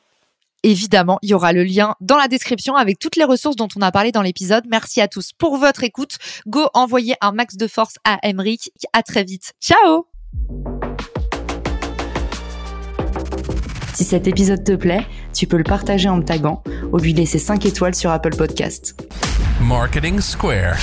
Évidemment, 0.64 1.18
il 1.24 1.30
y 1.30 1.34
aura 1.34 1.54
le 1.54 1.64
lien 1.64 1.96
dans 2.02 2.18
la 2.18 2.28
description 2.28 2.76
avec 2.76 3.00
toutes 3.00 3.16
les 3.16 3.24
ressources 3.24 3.56
dont 3.56 3.68
on 3.76 3.82
a 3.82 3.92
parlé 3.92 4.12
dans 4.12 4.22
l'épisode. 4.22 4.64
Merci 4.70 5.02
à 5.02 5.08
tous 5.08 5.32
pour 5.34 5.58
votre 5.58 5.84
écoute. 5.84 6.18
Go 6.48 6.68
envoyer 6.74 7.16
un 7.22 7.32
max 7.32 7.58
de 7.58 7.68
force 7.68 7.96
à 8.04 8.20
Emric. 8.22 8.72
À 8.94 9.02
très 9.02 9.24
vite. 9.24 9.54
Ciao 9.60 10.08
Si 13.94 14.04
cet 14.04 14.28
épisode 14.28 14.64
te 14.64 14.76
plaît, 14.76 15.06
tu 15.34 15.48
peux 15.48 15.58
le 15.58 15.64
partager 15.64 16.10
en 16.10 16.18
me 16.18 16.24
taguant 16.24 16.64
ou 16.92 16.98
lui 16.98 17.14
laisser 17.14 17.40
5 17.40 17.66
étoiles 17.66 17.96
sur 17.96 18.12
Apple 18.12 18.36
Podcast. 18.36 19.02
Marketing 19.62 20.20
Square. 20.20 20.78